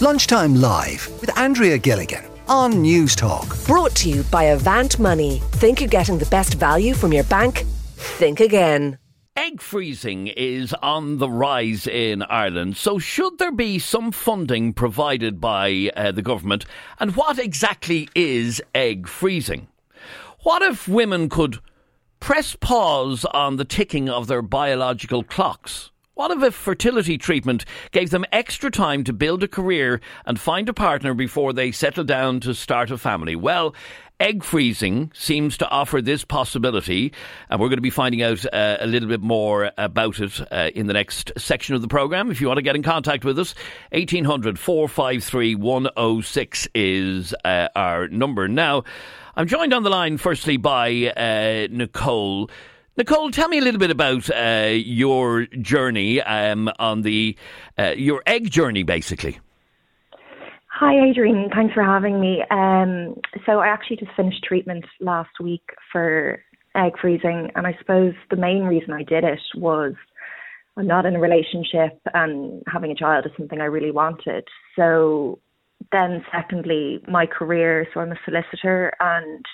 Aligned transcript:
Lunchtime 0.00 0.54
Live 0.54 1.08
with 1.20 1.36
Andrea 1.36 1.76
Gilligan 1.76 2.24
on 2.46 2.72
Newstalk. 2.74 3.66
Brought 3.66 3.96
to 3.96 4.08
you 4.08 4.22
by 4.22 4.44
Avant 4.44 4.96
Money. 5.00 5.42
Think 5.54 5.80
you're 5.80 5.88
getting 5.88 6.18
the 6.18 6.26
best 6.26 6.54
value 6.54 6.94
from 6.94 7.12
your 7.12 7.24
bank? 7.24 7.64
Think 7.96 8.38
again. 8.38 8.98
Egg 9.34 9.60
freezing 9.60 10.28
is 10.28 10.72
on 10.84 11.18
the 11.18 11.28
rise 11.28 11.88
in 11.88 12.22
Ireland. 12.22 12.76
So, 12.76 13.00
should 13.00 13.38
there 13.38 13.50
be 13.50 13.80
some 13.80 14.12
funding 14.12 14.72
provided 14.72 15.40
by 15.40 15.90
uh, 15.96 16.12
the 16.12 16.22
government? 16.22 16.64
And 17.00 17.16
what 17.16 17.40
exactly 17.40 18.08
is 18.14 18.62
egg 18.76 19.08
freezing? 19.08 19.66
What 20.44 20.62
if 20.62 20.86
women 20.86 21.28
could 21.28 21.58
press 22.20 22.54
pause 22.54 23.24
on 23.24 23.56
the 23.56 23.64
ticking 23.64 24.08
of 24.08 24.28
their 24.28 24.42
biological 24.42 25.24
clocks? 25.24 25.90
What 26.18 26.32
if 26.32 26.42
a 26.42 26.50
fertility 26.50 27.16
treatment 27.16 27.64
gave 27.92 28.10
them 28.10 28.24
extra 28.32 28.72
time 28.72 29.04
to 29.04 29.12
build 29.12 29.44
a 29.44 29.46
career 29.46 30.00
and 30.26 30.36
find 30.36 30.68
a 30.68 30.72
partner 30.72 31.14
before 31.14 31.52
they 31.52 31.70
settle 31.70 32.02
down 32.02 32.40
to 32.40 32.54
start 32.54 32.90
a 32.90 32.98
family? 32.98 33.36
Well, 33.36 33.72
egg 34.18 34.42
freezing 34.42 35.12
seems 35.14 35.56
to 35.58 35.68
offer 35.68 36.02
this 36.02 36.24
possibility, 36.24 37.12
and 37.48 37.60
we're 37.60 37.68
going 37.68 37.76
to 37.76 37.82
be 37.82 37.90
finding 37.90 38.20
out 38.24 38.44
uh, 38.52 38.78
a 38.80 38.86
little 38.88 39.08
bit 39.08 39.20
more 39.20 39.70
about 39.78 40.18
it 40.18 40.40
uh, 40.52 40.72
in 40.74 40.88
the 40.88 40.92
next 40.92 41.30
section 41.36 41.76
of 41.76 41.82
the 41.82 41.88
programme. 41.88 42.32
If 42.32 42.40
you 42.40 42.48
want 42.48 42.58
to 42.58 42.62
get 42.62 42.74
in 42.74 42.82
contact 42.82 43.24
with 43.24 43.38
us, 43.38 43.54
1800 43.92 44.58
453 44.58 45.54
106 45.54 46.68
is 46.74 47.32
uh, 47.44 47.68
our 47.76 48.08
number. 48.08 48.48
Now, 48.48 48.82
I'm 49.36 49.46
joined 49.46 49.72
on 49.72 49.84
the 49.84 49.90
line 49.90 50.16
firstly 50.16 50.56
by 50.56 51.12
uh, 51.16 51.68
Nicole. 51.70 52.50
Nicole, 52.98 53.30
tell 53.30 53.46
me 53.46 53.58
a 53.58 53.60
little 53.60 53.78
bit 53.78 53.92
about 53.92 54.28
uh, 54.28 54.72
your 54.72 55.46
journey 55.46 56.20
um, 56.20 56.68
on 56.80 57.02
the 57.02 57.36
uh, 57.78 57.94
your 57.96 58.24
egg 58.26 58.50
journey, 58.50 58.82
basically. 58.82 59.38
Hi, 60.66 61.08
Adrian. 61.08 61.48
Thanks 61.54 61.74
for 61.74 61.84
having 61.84 62.20
me. 62.20 62.42
Um, 62.50 63.14
so 63.46 63.60
I 63.60 63.68
actually 63.68 63.98
just 63.98 64.10
finished 64.16 64.42
treatment 64.42 64.84
last 65.00 65.30
week 65.40 65.62
for 65.92 66.42
egg 66.74 66.94
freezing, 67.00 67.52
and 67.54 67.68
I 67.68 67.76
suppose 67.78 68.14
the 68.30 68.36
main 68.36 68.64
reason 68.64 68.92
I 68.92 69.04
did 69.04 69.22
it 69.22 69.40
was 69.54 69.94
I'm 70.76 70.88
not 70.88 71.06
in 71.06 71.14
a 71.14 71.20
relationship, 71.20 72.00
and 72.14 72.64
having 72.66 72.90
a 72.90 72.96
child 72.96 73.26
is 73.26 73.32
something 73.38 73.60
I 73.60 73.66
really 73.66 73.92
wanted. 73.92 74.42
So 74.74 75.38
then, 75.92 76.24
secondly, 76.32 77.00
my 77.06 77.26
career. 77.26 77.86
So 77.94 78.00
I'm 78.00 78.10
a 78.10 78.18
solicitor, 78.24 78.92
and 78.98 79.44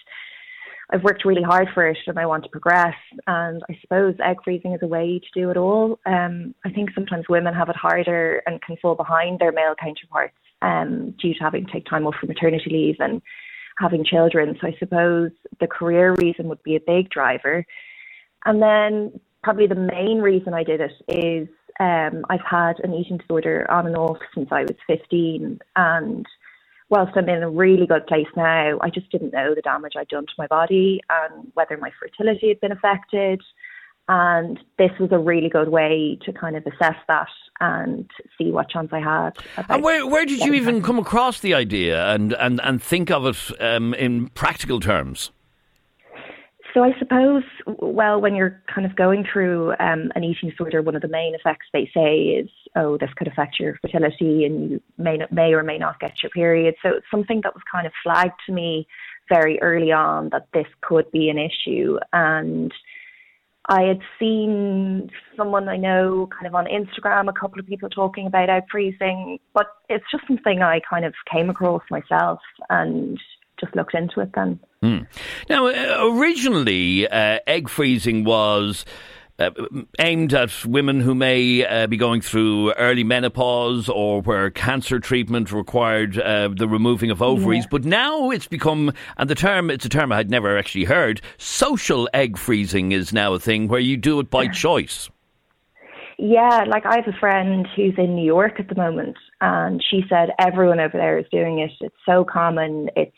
I've 0.90 1.02
worked 1.02 1.24
really 1.24 1.42
hard 1.42 1.68
for 1.72 1.86
it 1.86 1.98
and 2.06 2.18
I 2.18 2.26
want 2.26 2.44
to 2.44 2.50
progress. 2.50 2.94
And 3.26 3.62
I 3.70 3.78
suppose 3.80 4.14
egg 4.22 4.36
freezing 4.44 4.72
is 4.72 4.82
a 4.82 4.86
way 4.86 5.18
to 5.18 5.40
do 5.40 5.50
it 5.50 5.56
all. 5.56 5.98
Um, 6.06 6.54
I 6.64 6.70
think 6.70 6.90
sometimes 6.94 7.28
women 7.28 7.54
have 7.54 7.68
it 7.68 7.76
harder 7.76 8.42
and 8.46 8.60
can 8.62 8.76
fall 8.76 8.94
behind 8.94 9.38
their 9.38 9.52
male 9.52 9.74
counterparts 9.80 10.36
um, 10.62 11.12
due 11.12 11.34
to 11.34 11.40
having 11.40 11.66
to 11.66 11.72
take 11.72 11.86
time 11.86 12.06
off 12.06 12.14
for 12.20 12.26
maternity 12.26 12.70
leave 12.70 12.96
and 13.00 13.22
having 13.78 14.04
children. 14.04 14.56
So 14.60 14.68
I 14.68 14.76
suppose 14.78 15.30
the 15.60 15.66
career 15.66 16.14
reason 16.20 16.48
would 16.48 16.62
be 16.62 16.76
a 16.76 16.80
big 16.80 17.10
driver. 17.10 17.64
And 18.44 18.62
then 18.62 19.20
probably 19.42 19.66
the 19.66 19.74
main 19.74 20.18
reason 20.18 20.54
I 20.54 20.64
did 20.64 20.80
it 20.80 20.92
is 21.08 21.48
um, 21.80 22.24
I've 22.30 22.44
had 22.48 22.78
an 22.84 22.94
eating 22.94 23.18
disorder 23.18 23.66
on 23.70 23.86
and 23.86 23.96
off 23.96 24.18
since 24.34 24.48
I 24.52 24.62
was 24.62 24.76
15 24.86 25.58
and 25.76 26.26
whilst 26.94 27.16
I'm 27.16 27.28
in 27.28 27.42
a 27.42 27.50
really 27.50 27.86
good 27.86 28.06
place 28.06 28.28
now, 28.36 28.78
I 28.80 28.88
just 28.88 29.10
didn't 29.10 29.32
know 29.32 29.52
the 29.52 29.62
damage 29.62 29.94
I'd 29.98 30.06
done 30.06 30.26
to 30.26 30.32
my 30.38 30.46
body 30.46 31.00
and 31.10 31.50
whether 31.54 31.76
my 31.76 31.90
fertility 32.00 32.48
had 32.48 32.60
been 32.60 32.70
affected. 32.70 33.42
And 34.06 34.60
this 34.78 34.92
was 35.00 35.10
a 35.10 35.18
really 35.18 35.48
good 35.48 35.70
way 35.70 36.16
to 36.24 36.32
kind 36.32 36.56
of 36.56 36.64
assess 36.64 36.94
that 37.08 37.26
and 37.58 38.08
see 38.38 38.52
what 38.52 38.68
chance 38.70 38.90
I 38.92 39.00
had. 39.00 39.32
And 39.68 39.82
where, 39.82 40.06
where 40.06 40.24
did 40.24 40.38
you 40.38 40.54
even 40.54 40.82
come 40.82 41.00
across 41.00 41.40
the 41.40 41.52
idea 41.52 42.14
and, 42.14 42.32
and, 42.34 42.60
and 42.62 42.80
think 42.80 43.10
of 43.10 43.26
it 43.26 43.60
um, 43.60 43.92
in 43.94 44.28
practical 44.28 44.78
terms? 44.78 45.32
So 46.74 46.84
I 46.84 46.96
suppose, 47.00 47.42
well, 47.66 48.20
when 48.20 48.36
you're 48.36 48.62
kind 48.72 48.86
of 48.86 48.94
going 48.94 49.26
through 49.32 49.72
um, 49.80 50.12
an 50.14 50.22
eating 50.22 50.50
disorder, 50.50 50.80
one 50.80 50.94
of 50.94 51.02
the 51.02 51.08
main 51.08 51.34
effects 51.34 51.66
they 51.72 51.90
say 51.92 52.18
is, 52.40 52.50
oh, 52.76 52.98
this 52.98 53.10
could 53.16 53.28
affect 53.28 53.60
your 53.60 53.76
fertility, 53.80 54.44
and 54.44 54.70
you 54.70 54.82
may 54.98 55.16
not, 55.16 55.32
may 55.32 55.52
or 55.54 55.62
may 55.62 55.78
not 55.78 56.00
get 56.00 56.22
your 56.22 56.30
period. 56.30 56.74
So 56.82 56.90
it's 56.90 57.06
something 57.10 57.40
that 57.42 57.54
was 57.54 57.62
kind 57.70 57.86
of 57.86 57.92
flagged 58.02 58.40
to 58.46 58.52
me 58.52 58.86
very 59.28 59.60
early 59.62 59.92
on 59.92 60.30
that 60.30 60.48
this 60.52 60.66
could 60.82 61.10
be 61.12 61.28
an 61.28 61.38
issue, 61.38 61.98
and 62.12 62.72
I 63.66 63.82
had 63.82 64.00
seen 64.18 65.10
someone 65.36 65.68
I 65.68 65.78
know 65.78 66.28
kind 66.30 66.46
of 66.46 66.54
on 66.54 66.66
Instagram, 66.66 67.28
a 67.28 67.32
couple 67.32 67.58
of 67.58 67.66
people 67.66 67.88
talking 67.88 68.26
about 68.26 68.50
egg 68.50 68.64
freezing, 68.70 69.38
but 69.54 69.68
it's 69.88 70.04
just 70.10 70.26
something 70.26 70.60
I 70.60 70.80
kind 70.88 71.04
of 71.04 71.14
came 71.32 71.48
across 71.48 71.82
myself 71.90 72.40
and 72.68 73.18
just 73.58 73.74
looked 73.74 73.94
into 73.94 74.20
it 74.20 74.32
then. 74.34 74.60
Mm. 74.82 75.06
Now, 75.48 75.68
uh, 75.68 76.10
originally, 76.12 77.08
uh, 77.08 77.38
egg 77.46 77.68
freezing 77.68 78.24
was. 78.24 78.84
Uh, 79.36 79.50
aimed 79.98 80.32
at 80.32 80.64
women 80.64 81.00
who 81.00 81.12
may 81.12 81.66
uh, 81.66 81.88
be 81.88 81.96
going 81.96 82.20
through 82.20 82.72
early 82.74 83.02
menopause 83.02 83.88
or 83.88 84.22
where 84.22 84.48
cancer 84.48 85.00
treatment 85.00 85.50
required 85.50 86.16
uh, 86.20 86.48
the 86.56 86.68
removing 86.68 87.10
of 87.10 87.20
ovaries. 87.20 87.64
Yeah. 87.64 87.68
But 87.68 87.84
now 87.84 88.30
it's 88.30 88.46
become, 88.46 88.92
and 89.16 89.28
the 89.28 89.34
term, 89.34 89.70
it's 89.70 89.84
a 89.84 89.88
term 89.88 90.12
I 90.12 90.18
had 90.18 90.30
never 90.30 90.56
actually 90.56 90.84
heard, 90.84 91.20
social 91.36 92.08
egg 92.14 92.38
freezing 92.38 92.92
is 92.92 93.12
now 93.12 93.34
a 93.34 93.40
thing 93.40 93.66
where 93.66 93.80
you 93.80 93.96
do 93.96 94.20
it 94.20 94.30
by 94.30 94.46
choice. 94.46 95.10
Yeah, 96.16 96.64
like 96.68 96.86
I 96.86 96.94
have 96.94 97.08
a 97.08 97.18
friend 97.18 97.66
who's 97.74 97.94
in 97.98 98.14
New 98.14 98.24
York 98.24 98.60
at 98.60 98.68
the 98.68 98.76
moment, 98.76 99.16
and 99.40 99.82
she 99.90 100.02
said 100.08 100.28
everyone 100.38 100.78
over 100.78 100.96
there 100.96 101.18
is 101.18 101.26
doing 101.32 101.58
it. 101.58 101.72
It's 101.80 101.96
so 102.06 102.24
common. 102.24 102.88
It's 102.94 103.16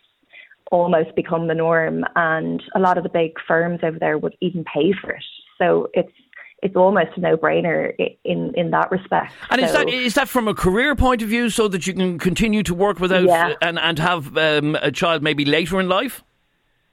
almost 0.72 1.14
become 1.14 1.46
the 1.46 1.54
norm, 1.54 2.04
and 2.14 2.62
a 2.74 2.80
lot 2.80 2.96
of 2.96 3.04
the 3.04 3.10
big 3.10 3.32
firms 3.46 3.80
over 3.82 3.98
there 3.98 4.16
would 4.16 4.34
even 4.40 4.64
pay 4.64 4.94
for 4.98 5.10
it. 5.10 5.24
So 5.58 5.88
it's 5.94 6.12
it's 6.62 6.76
almost 6.76 7.16
a 7.16 7.20
no-brainer 7.20 7.92
in 8.24 8.52
in 8.54 8.70
that 8.70 8.90
respect. 8.90 9.32
And 9.50 9.60
so, 9.60 9.66
is 9.66 9.72
that 9.72 9.88
is 9.88 10.14
that 10.14 10.28
from 10.28 10.48
a 10.48 10.54
career 10.54 10.94
point 10.96 11.22
of 11.22 11.28
view, 11.28 11.50
so 11.50 11.68
that 11.68 11.86
you 11.86 11.94
can 11.94 12.18
continue 12.18 12.62
to 12.62 12.74
work 12.74 12.98
without 12.98 13.24
yeah. 13.24 13.54
and 13.60 13.78
and 13.78 13.98
have 13.98 14.36
um, 14.36 14.76
a 14.80 14.90
child 14.90 15.22
maybe 15.22 15.44
later 15.44 15.78
in 15.80 15.88
life? 15.88 16.22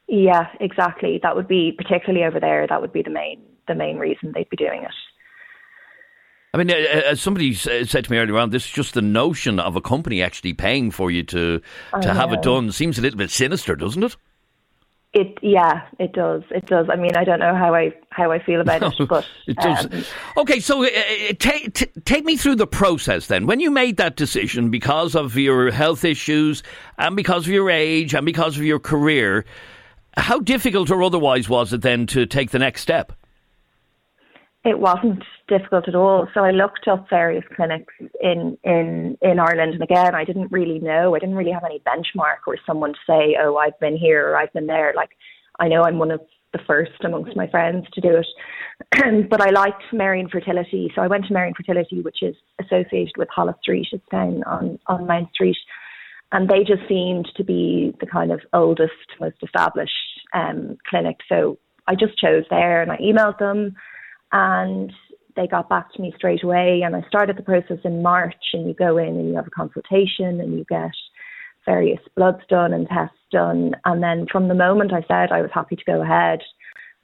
Yeah, 0.07 0.47
exactly. 0.59 1.19
That 1.23 1.35
would 1.35 1.47
be 1.47 1.71
particularly 1.77 2.25
over 2.25 2.39
there. 2.39 2.67
That 2.67 2.81
would 2.81 2.93
be 2.93 3.01
the 3.01 3.09
main 3.09 3.41
the 3.67 3.75
main 3.75 3.97
reason 3.97 4.31
they'd 4.33 4.49
be 4.49 4.57
doing 4.57 4.83
it. 4.83 4.91
I 6.53 6.59
mean, 6.59 6.69
uh, 6.69 6.73
uh, 6.73 7.01
as 7.11 7.21
somebody 7.21 7.55
said 7.55 7.87
to 7.89 8.11
me 8.11 8.17
earlier 8.17 8.37
on, 8.37 8.51
this 8.51 8.65
is 8.65 8.71
just 8.71 8.93
the 8.93 9.01
notion 9.01 9.59
of 9.59 9.75
a 9.75 9.81
company 9.81 10.21
actually 10.21 10.53
paying 10.53 10.91
for 10.91 11.09
you 11.09 11.23
to 11.23 11.61
to 12.01 12.13
have 12.13 12.31
it 12.31 12.43
done 12.43 12.71
seems 12.71 12.99
a 12.99 13.01
little 13.01 13.17
bit 13.17 13.31
sinister, 13.31 13.75
doesn't 13.75 14.03
it? 14.03 14.15
It 15.13 15.37
yeah, 15.43 15.87
it 15.99 16.13
does. 16.13 16.41
It 16.49 16.65
does. 16.65 16.87
I 16.91 16.95
mean, 16.95 17.15
I 17.15 17.23
don't 17.23 17.39
know 17.39 17.53
how 17.55 17.75
I 17.75 17.93
how 18.09 18.31
I 18.31 18.43
feel 18.43 18.61
about 18.61 18.81
it, 18.99 19.07
but 19.07 19.25
it 19.45 19.57
does. 19.57 19.85
Um, 19.85 20.03
okay, 20.37 20.59
so 20.59 20.83
uh, 20.83 20.87
uh 20.87 21.33
take 21.37 21.73
t- 21.73 22.01
take 22.03 22.25
me 22.25 22.35
through 22.35 22.55
the 22.55 22.67
process 22.67 23.27
then. 23.27 23.45
When 23.45 23.59
you 23.59 23.69
made 23.69 23.97
that 23.97 24.15
decision 24.15 24.71
because 24.71 25.15
of 25.15 25.37
your 25.37 25.69
health 25.71 26.03
issues 26.03 26.63
and 26.97 27.15
because 27.15 27.45
of 27.45 27.53
your 27.53 27.69
age 27.69 28.15
and 28.15 28.25
because 28.25 28.57
of 28.57 28.63
your 28.63 28.79
career, 28.79 29.45
how 30.17 30.39
difficult 30.39 30.89
or 30.89 31.03
otherwise 31.03 31.47
was 31.47 31.73
it 31.73 31.81
then 31.81 32.07
to 32.07 32.25
take 32.25 32.49
the 32.49 32.59
next 32.59 32.81
step? 32.81 33.13
it 34.65 34.79
wasn't 34.79 35.23
difficult 35.57 35.87
at 35.87 35.95
all. 35.95 36.27
So 36.33 36.43
I 36.43 36.51
looked 36.51 36.87
up 36.87 37.07
various 37.09 37.43
clinics 37.55 37.93
in, 38.21 38.57
in, 38.63 39.17
in 39.21 39.39
Ireland. 39.39 39.73
And 39.73 39.83
again, 39.83 40.15
I 40.15 40.23
didn't 40.23 40.51
really 40.51 40.79
know, 40.79 41.15
I 41.15 41.19
didn't 41.19 41.35
really 41.35 41.51
have 41.51 41.63
any 41.63 41.79
benchmark 41.79 42.47
or 42.47 42.57
someone 42.65 42.93
to 42.93 42.99
say, 43.07 43.37
oh, 43.39 43.57
I've 43.57 43.79
been 43.79 43.97
here 43.97 44.29
or 44.29 44.37
I've 44.37 44.53
been 44.53 44.67
there. 44.67 44.93
Like, 44.95 45.11
I 45.59 45.67
know 45.67 45.83
I'm 45.83 45.99
one 45.99 46.11
of 46.11 46.21
the 46.53 46.59
first 46.65 47.03
amongst 47.03 47.35
my 47.35 47.47
friends 47.47 47.85
to 47.93 48.01
do 48.01 48.17
it. 48.17 49.29
but 49.29 49.41
I 49.41 49.49
liked 49.49 49.83
Merrion 49.91 50.29
Fertility. 50.29 50.91
So 50.95 51.01
I 51.01 51.07
went 51.07 51.25
to 51.25 51.33
Merrion 51.33 51.53
Fertility, 51.55 52.01
which 52.01 52.21
is 52.21 52.35
associated 52.59 53.13
with 53.17 53.29
Holles 53.33 53.55
Street. 53.61 53.87
It's 53.91 54.03
down 54.11 54.43
on, 54.43 54.79
on 54.87 55.07
Main 55.07 55.29
Street. 55.33 55.57
And 56.31 56.49
they 56.49 56.63
just 56.63 56.87
seemed 56.87 57.29
to 57.37 57.43
be 57.43 57.93
the 57.99 58.07
kind 58.07 58.31
of 58.31 58.41
oldest, 58.53 58.93
most 59.19 59.37
established 59.43 59.93
um, 60.33 60.77
clinic. 60.89 61.17
So 61.29 61.59
I 61.87 61.93
just 61.95 62.17
chose 62.17 62.43
there 62.49 62.81
and 62.81 62.91
I 62.91 62.97
emailed 62.97 63.37
them 63.37 63.75
and 64.33 64.91
they 65.35 65.47
got 65.47 65.69
back 65.69 65.93
to 65.93 66.01
me 66.01 66.13
straight 66.15 66.43
away. 66.43 66.81
And 66.85 66.95
I 66.95 67.01
started 67.07 67.37
the 67.37 67.43
process 67.43 67.79
in 67.83 68.01
March, 68.01 68.35
and 68.53 68.67
you 68.67 68.73
go 68.73 68.97
in 68.97 69.07
and 69.07 69.29
you 69.29 69.35
have 69.35 69.47
a 69.47 69.51
consultation 69.51 70.39
and 70.39 70.57
you 70.57 70.65
get 70.69 70.91
various 71.65 72.01
bloods 72.15 72.41
done 72.49 72.73
and 72.73 72.87
tests 72.87 73.17
done. 73.31 73.75
And 73.85 74.03
then 74.03 74.27
from 74.31 74.47
the 74.47 74.53
moment 74.53 74.93
I 74.93 75.01
said 75.07 75.31
I 75.31 75.41
was 75.41 75.51
happy 75.53 75.75
to 75.75 75.83
go 75.85 76.01
ahead, 76.01 76.39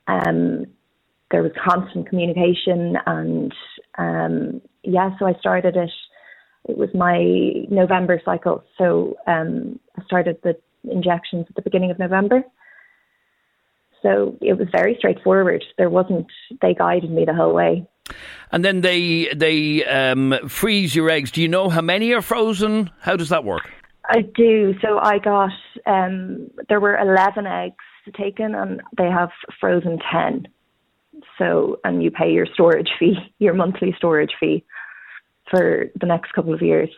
um, 0.08 0.66
there 1.32 1.44
was 1.44 1.52
constant 1.64 2.10
communication. 2.10 2.98
And 3.06 3.54
um, 3.98 4.62
yeah, 4.84 5.12
so 5.18 5.26
I 5.28 5.34
started 5.40 5.76
it. 5.76 5.92
It 6.68 6.78
was 6.78 6.90
my 6.94 7.66
November 7.70 8.22
cycle. 8.24 8.64
So 8.78 9.16
um, 9.28 9.80
I 9.98 10.04
started 10.06 10.38
the 10.44 10.58
injections 10.84 11.46
at 11.50 11.56
the 11.56 11.62
beginning 11.62 11.92
of 11.92 12.00
November. 12.00 12.44
So 14.02 14.38
it 14.42 14.58
was 14.58 14.68
very 14.72 14.96
straightforward. 14.98 15.64
There 15.78 15.90
wasn't, 15.90 16.28
they 16.62 16.74
guided 16.74 17.12
me 17.12 17.26
the 17.26 17.34
whole 17.34 17.54
way. 17.54 17.88
And 18.52 18.64
then 18.66 18.82
they 18.82 19.30
they 19.36 19.86
um, 19.86 20.36
freeze 20.48 20.96
your 20.96 21.10
eggs. 21.10 21.32
Do 21.32 21.42
you 21.42 21.48
know 21.48 21.70
how 21.70 21.82
many 21.82 22.14
are 22.14 22.22
frozen? 22.22 22.90
How 23.00 23.16
does 23.16 23.30
that 23.30 23.44
work? 23.44 23.70
I 24.06 24.22
do. 24.22 24.74
So 24.82 24.98
I 25.00 25.20
got 25.20 25.52
um, 25.86 26.50
there 26.68 26.80
were 26.80 26.98
eleven 26.98 27.46
eggs 27.46 27.76
taken, 28.18 28.56
and 28.56 28.82
they 28.98 29.10
have 29.10 29.30
frozen 29.60 30.00
ten. 30.12 30.48
So 31.38 31.80
and 31.84 32.04
you 32.04 32.12
pay 32.12 32.32
your 32.32 32.48
storage 32.54 32.90
fee, 33.00 33.18
your 33.40 33.54
monthly 33.54 33.94
storage 33.98 34.32
fee, 34.40 34.64
for 35.50 35.86
the 36.00 36.06
next 36.06 36.34
couple 36.34 36.54
of 36.54 36.62
years. 36.62 36.90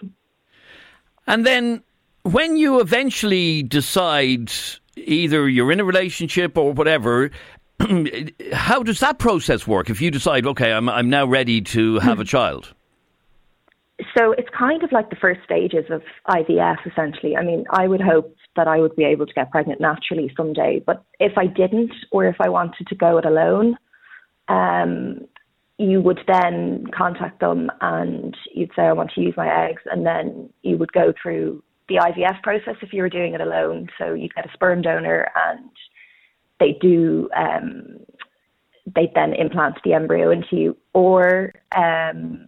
And 1.28 1.46
then 1.46 1.84
when 2.24 2.58
you 2.58 2.80
eventually 2.80 3.63
decide 3.63 4.52
either 4.96 5.48
you're 5.48 5.72
in 5.72 5.80
a 5.80 5.86
relationship 5.86 6.58
or 6.58 6.74
whatever, 6.74 7.31
how 8.54 8.83
does 8.83 9.00
that 9.00 9.19
process 9.19 9.68
work? 9.68 9.89
If 9.89 10.01
you 10.01 10.12
decide, 10.12 10.45
okay, 10.45 10.72
I'm 10.74 10.89
I'm 10.89 11.10
now 11.10 11.25
ready 11.25 11.62
to 11.62 12.00
have 12.00 12.19
a 12.19 12.25
child. 12.25 12.74
So 14.18 14.31
it's 14.31 14.50
kind 14.57 14.83
of 14.83 14.92
like 14.92 15.10
the 15.10 15.16
first 15.16 15.42
stages 15.45 15.86
of 15.92 16.01
IVF, 16.28 16.78
essentially. 16.88 17.38
I 17.38 17.44
mean, 17.44 17.66
I 17.69 17.88
would 17.88 18.01
hope 18.01 18.36
that 18.56 18.68
I 18.68 18.80
would 18.80 18.95
be 18.95 19.04
able 19.04 19.28
to 19.28 19.33
get 19.33 19.51
pregnant 19.51 19.80
naturally 19.80 20.33
someday, 20.36 20.81
but 20.86 21.04
if 21.19 21.38
I 21.38 21.45
didn't, 21.45 21.94
or 22.12 22.25
if 22.25 22.36
I 22.39 22.50
wanted 22.50 22.88
to 22.88 22.95
go 22.95 23.18
it 23.19 23.25
alone, 23.25 23.78
um, 24.48 25.19
you 25.77 26.01
would 26.01 26.19
then 26.27 26.86
contact 26.95 27.39
them 27.39 27.69
and 27.81 28.36
you'd 28.54 28.72
say, 28.75 28.84
I 28.84 28.94
want 28.94 29.12
to 29.12 29.22
use 29.22 29.36
my 29.38 29.68
eggs, 29.68 29.81
and 29.86 30.06
then 30.06 30.50
you 30.63 30.77
would 30.77 30.92
go 30.94 31.13
through 31.22 31.63
the 31.88 31.95
IVF 31.95 32.42
process 32.42 32.75
if 32.81 32.94
you 32.94 33.01
were 33.01 33.10
doing 33.10 33.34
it 33.34 33.42
alone. 33.42 33.89
So 33.98 34.13
you'd 34.13 34.36
get 34.36 34.50
a 34.50 34.54
sperm 34.54 34.81
donor 34.81 35.30
and 35.48 35.69
they 36.62 36.74
do 36.80 37.28
um, 37.36 37.98
they 38.96 39.12
then 39.13 39.34
implant 39.34 39.78
the 39.84 39.94
embryo 39.94 40.31
into 40.31 40.56
you, 40.56 40.78
or 40.94 41.54
um, 41.75 42.48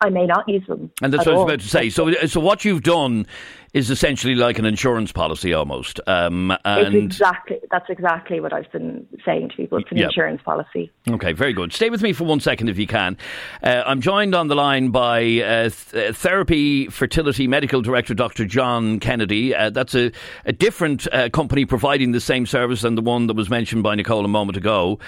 I 0.00 0.10
may 0.10 0.26
not 0.26 0.48
use 0.48 0.64
them. 0.66 0.92
And 1.02 1.12
that's 1.12 1.26
what 1.26 1.34
I 1.34 1.38
was 1.38 1.44
about 1.44 1.60
to 1.60 1.68
say. 1.68 1.90
So, 1.90 2.12
so 2.26 2.38
what 2.38 2.64
you've 2.64 2.82
done 2.82 3.26
is 3.74 3.90
essentially 3.90 4.34
like 4.34 4.58
an 4.58 4.64
insurance 4.64 5.12
policy 5.12 5.52
almost. 5.52 6.00
Um, 6.06 6.56
and 6.64 6.94
it's 6.94 7.16
exactly 7.16 7.58
that's 7.70 7.90
exactly 7.90 8.40
what 8.40 8.52
I've 8.52 8.70
been 8.70 9.06
saying 9.24 9.50
to 9.50 9.56
people. 9.56 9.78
It's 9.78 9.90
an 9.90 9.98
insurance 9.98 10.40
policy. 10.42 10.90
Okay, 11.08 11.32
very 11.32 11.52
good. 11.52 11.72
Stay 11.72 11.90
with 11.90 12.00
me 12.00 12.12
for 12.12 12.24
one 12.24 12.40
second 12.40 12.68
if 12.68 12.78
you 12.78 12.86
can. 12.86 13.16
Uh, 13.62 13.82
I'm 13.84 14.00
joined 14.00 14.34
on 14.34 14.48
the 14.48 14.54
line 14.54 14.90
by 14.90 15.20
uh, 15.20 15.68
th- 15.68 15.72
uh, 15.72 16.12
Thérapie 16.12 16.90
Fertility 16.92 17.46
Medical 17.48 17.82
Director 17.82 18.14
Dr. 18.14 18.44
John 18.46 19.00
Kennedy. 19.00 19.54
Uh, 19.54 19.70
that's 19.70 19.94
a, 19.94 20.12
a 20.44 20.52
different 20.52 21.06
uh, 21.12 21.28
company 21.28 21.64
providing 21.64 22.12
the 22.12 22.20
same 22.20 22.46
service 22.46 22.82
than 22.82 22.94
the 22.94 23.02
one 23.02 23.26
that 23.26 23.34
was 23.34 23.50
mentioned 23.50 23.82
by 23.82 23.96
Nicole 23.96 24.24
a 24.24 24.28
moment 24.28 24.56
ago. 24.56 24.98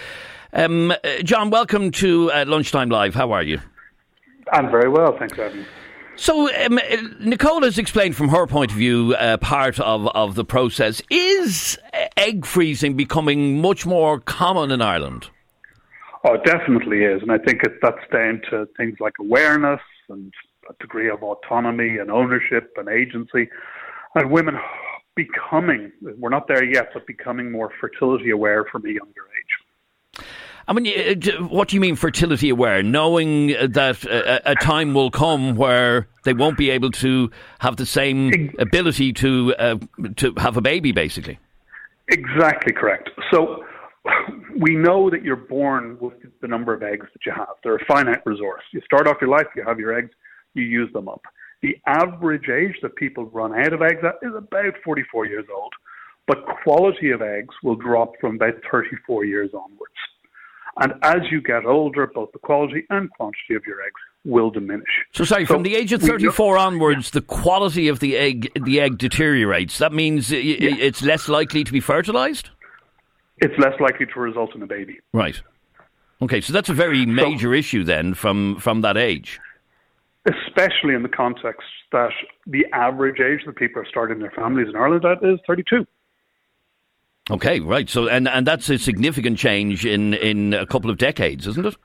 Um, 0.52 0.90
uh, 0.90 0.96
John, 1.22 1.50
welcome 1.50 1.92
to 1.92 2.28
Lunchtime 2.44 2.90
Live. 2.90 3.14
How 3.14 3.30
are 3.30 3.42
you? 3.42 3.60
I'm 4.52 4.70
very 4.70 4.88
well, 4.88 5.16
thanks, 5.18 5.38
Evan. 5.38 5.66
So, 6.16 6.54
um, 6.66 6.78
Nicole 7.18 7.62
has 7.62 7.78
explained 7.78 8.14
from 8.14 8.28
her 8.28 8.46
point 8.46 8.70
of 8.72 8.76
view 8.76 9.14
uh, 9.18 9.38
part 9.38 9.80
of, 9.80 10.06
of 10.08 10.34
the 10.34 10.44
process. 10.44 11.00
Is 11.08 11.78
egg 12.16 12.44
freezing 12.44 12.94
becoming 12.94 13.60
much 13.60 13.86
more 13.86 14.20
common 14.20 14.70
in 14.70 14.82
Ireland? 14.82 15.30
Oh, 16.24 16.34
it 16.34 16.44
definitely 16.44 17.04
is. 17.04 17.22
And 17.22 17.32
I 17.32 17.38
think 17.38 17.62
it, 17.62 17.72
that's 17.80 18.06
down 18.12 18.42
to 18.50 18.68
things 18.76 18.96
like 19.00 19.14
awareness 19.18 19.80
and 20.10 20.32
a 20.68 20.74
degree 20.78 21.08
of 21.08 21.22
autonomy 21.22 21.96
and 21.96 22.10
ownership 22.10 22.74
and 22.76 22.88
agency. 22.88 23.48
And 24.14 24.30
women 24.30 24.58
becoming, 25.16 25.90
we're 26.18 26.28
not 26.28 26.48
there 26.48 26.64
yet, 26.64 26.90
but 26.92 27.06
becoming 27.06 27.50
more 27.50 27.70
fertility 27.80 28.30
aware 28.30 28.66
from 28.70 28.84
a 28.84 28.88
younger 28.88 29.24
age. 29.38 29.49
I 30.70 30.72
mean, 30.72 30.86
uh, 30.86 31.42
what 31.48 31.66
do 31.66 31.74
you 31.74 31.80
mean 31.80 31.96
fertility 31.96 32.48
aware? 32.48 32.80
Knowing 32.80 33.48
that 33.48 34.04
a, 34.04 34.52
a, 34.52 34.54
time 34.54 34.94
will 34.94 35.10
come 35.10 35.56
where 35.56 36.06
they 36.24 36.32
won't 36.32 36.56
be 36.56 36.70
able 36.70 36.92
to 36.92 37.28
have 37.58 37.74
the 37.74 37.84
same 37.84 38.54
ability 38.56 39.12
to 39.14 39.52
uh, 39.58 39.78
to 40.18 40.32
have 40.36 40.56
a 40.56 40.60
baby, 40.60 40.92
basically. 40.92 41.40
Exactly 42.06 42.72
correct. 42.72 43.10
So 43.32 43.64
we 44.56 44.76
know 44.76 45.10
that 45.10 45.24
you're 45.24 45.34
born 45.34 45.98
with 46.00 46.14
the 46.40 46.46
number 46.46 46.72
of 46.72 46.84
eggs 46.84 47.08
that 47.14 47.26
you 47.26 47.32
have. 47.32 47.56
They're 47.64 47.74
a 47.74 47.84
finite 47.86 48.24
resource. 48.24 48.62
You 48.72 48.80
start 48.84 49.08
off 49.08 49.16
your 49.20 49.30
life, 49.30 49.46
you 49.56 49.64
have 49.66 49.80
your 49.80 49.98
eggs, 49.98 50.10
you 50.54 50.62
use 50.62 50.92
them 50.92 51.08
up. 51.08 51.22
The 51.62 51.76
average 51.86 52.48
age 52.48 52.76
that 52.82 52.94
people 52.94 53.26
run 53.26 53.58
out 53.58 53.72
of 53.72 53.82
eggs 53.82 54.04
at 54.04 54.14
is 54.22 54.36
about 54.36 54.74
44 54.84 55.26
years 55.26 55.46
old, 55.52 55.72
but 56.28 56.38
quality 56.62 57.10
of 57.10 57.22
eggs 57.22 57.54
will 57.64 57.76
drop 57.76 58.12
from 58.20 58.36
about 58.36 58.54
34 58.70 59.24
years 59.24 59.50
onwards. 59.52 59.89
And 60.78 60.94
as 61.02 61.20
you 61.30 61.40
get 61.40 61.64
older, 61.64 62.06
both 62.06 62.32
the 62.32 62.38
quality 62.38 62.86
and 62.90 63.10
quantity 63.10 63.54
of 63.54 63.66
your 63.66 63.80
eggs 63.82 64.00
will 64.24 64.50
diminish. 64.50 64.88
So, 65.12 65.24
sorry, 65.24 65.46
so 65.46 65.54
from 65.54 65.62
the 65.62 65.74
age 65.74 65.92
of 65.92 66.02
34 66.02 66.58
onwards, 66.58 67.10
the 67.10 67.22
quality 67.22 67.88
of 67.88 68.00
the 68.00 68.16
egg 68.16 68.50
the 68.64 68.80
egg 68.80 68.98
deteriorates. 68.98 69.78
That 69.78 69.92
means 69.92 70.30
it's 70.30 71.02
less 71.02 71.28
likely 71.28 71.64
to 71.64 71.72
be 71.72 71.80
fertilized? 71.80 72.50
It's 73.38 73.58
less 73.58 73.78
likely 73.80 74.06
to 74.06 74.20
result 74.20 74.54
in 74.54 74.62
a 74.62 74.66
baby. 74.66 75.00
Right. 75.12 75.40
Okay, 76.22 76.42
so 76.42 76.52
that's 76.52 76.68
a 76.68 76.74
very 76.74 77.06
major 77.06 77.54
so, 77.54 77.58
issue 77.58 77.84
then 77.84 78.12
from, 78.12 78.56
from 78.58 78.82
that 78.82 78.98
age. 78.98 79.40
Especially 80.26 80.94
in 80.94 81.02
the 81.02 81.08
context 81.08 81.66
that 81.92 82.10
the 82.46 82.66
average 82.74 83.20
age 83.20 83.40
that 83.46 83.56
people 83.56 83.80
are 83.80 83.86
starting 83.88 84.18
their 84.18 84.30
families 84.32 84.68
in 84.68 84.76
Ireland 84.76 85.06
at 85.06 85.24
is 85.24 85.40
32. 85.46 85.86
Okay, 87.30 87.60
right. 87.60 87.88
So, 87.88 88.08
and, 88.08 88.28
and 88.28 88.46
that's 88.46 88.68
a 88.68 88.78
significant 88.78 89.38
change 89.38 89.86
in, 89.86 90.14
in 90.14 90.52
a 90.54 90.66
couple 90.66 90.90
of 90.90 90.98
decades, 90.98 91.46
isn't 91.46 91.66
it? 91.66 91.76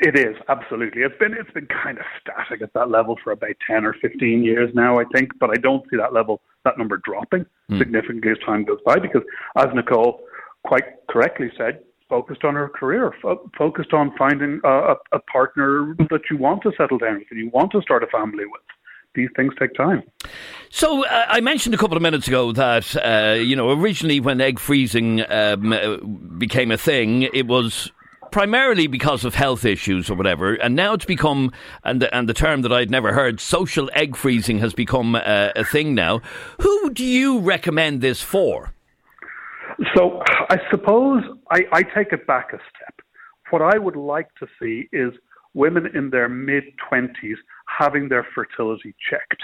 It 0.00 0.16
is 0.16 0.36
absolutely. 0.48 1.02
It's 1.02 1.18
been 1.18 1.34
it's 1.34 1.50
been 1.50 1.66
kind 1.66 1.98
of 1.98 2.04
static 2.20 2.62
at 2.62 2.72
that 2.74 2.88
level 2.88 3.16
for 3.24 3.32
about 3.32 3.56
ten 3.68 3.84
or 3.84 3.94
fifteen 3.94 4.44
years 4.44 4.70
now, 4.72 5.00
I 5.00 5.04
think. 5.12 5.32
But 5.40 5.50
I 5.50 5.56
don't 5.56 5.82
see 5.90 5.96
that 5.96 6.12
level, 6.12 6.40
that 6.64 6.78
number 6.78 6.98
dropping 6.98 7.46
mm. 7.68 7.78
significantly 7.78 8.30
as 8.30 8.38
time 8.46 8.64
goes 8.64 8.78
by, 8.86 9.00
because 9.00 9.22
as 9.56 9.66
Nicole 9.74 10.20
quite 10.64 10.84
correctly 11.10 11.50
said, 11.58 11.80
focused 12.08 12.44
on 12.44 12.54
her 12.54 12.68
career, 12.68 13.12
fo- 13.20 13.50
focused 13.58 13.92
on 13.92 14.14
finding 14.16 14.60
a, 14.62 14.94
a 15.10 15.18
partner 15.32 15.96
that 16.10 16.22
you 16.30 16.36
want 16.36 16.62
to 16.62 16.72
settle 16.76 16.98
down 16.98 17.18
with 17.18 17.26
and 17.30 17.40
you 17.40 17.50
want 17.52 17.72
to 17.72 17.82
start 17.82 18.04
a 18.04 18.06
family 18.06 18.44
with 18.46 18.62
these 19.18 19.28
things 19.36 19.52
take 19.58 19.74
time. 19.74 20.02
So 20.70 21.04
uh, 21.04 21.26
I 21.28 21.40
mentioned 21.40 21.74
a 21.74 21.78
couple 21.78 21.96
of 21.96 22.02
minutes 22.02 22.28
ago 22.28 22.52
that 22.52 22.96
uh, 22.96 23.34
you 23.34 23.56
know 23.56 23.70
originally 23.70 24.20
when 24.20 24.40
egg 24.40 24.58
freezing 24.58 25.22
um, 25.28 25.72
uh, 25.72 25.96
became 26.38 26.70
a 26.70 26.78
thing, 26.78 27.22
it 27.22 27.46
was 27.46 27.90
primarily 28.30 28.86
because 28.86 29.24
of 29.24 29.34
health 29.34 29.64
issues 29.64 30.08
or 30.08 30.14
whatever, 30.14 30.54
and 30.54 30.76
now 30.76 30.92
it's 30.94 31.04
become 31.04 31.52
and 31.84 32.00
the, 32.00 32.14
and 32.14 32.28
the 32.28 32.34
term 32.34 32.62
that 32.62 32.72
I'd 32.72 32.90
never 32.90 33.12
heard, 33.12 33.40
social 33.40 33.90
egg 33.94 34.16
freezing, 34.16 34.58
has 34.58 34.72
become 34.72 35.16
uh, 35.16 35.50
a 35.56 35.64
thing 35.64 35.94
now. 35.94 36.20
Who 36.60 36.90
do 36.90 37.04
you 37.04 37.40
recommend 37.40 38.00
this 38.00 38.22
for? 38.22 38.72
So 39.96 40.22
I 40.50 40.58
suppose 40.70 41.22
I, 41.50 41.60
I 41.72 41.82
take 41.82 42.12
it 42.12 42.26
back 42.26 42.52
a 42.52 42.58
step. 42.74 42.94
What 43.50 43.62
I 43.62 43.78
would 43.78 43.96
like 43.96 44.28
to 44.36 44.46
see 44.60 44.88
is 44.92 45.12
women 45.54 45.86
in 45.94 46.10
their 46.10 46.28
mid 46.28 46.64
20s 46.90 47.36
having 47.68 48.08
their 48.08 48.26
fertility 48.34 48.94
checked, 49.10 49.42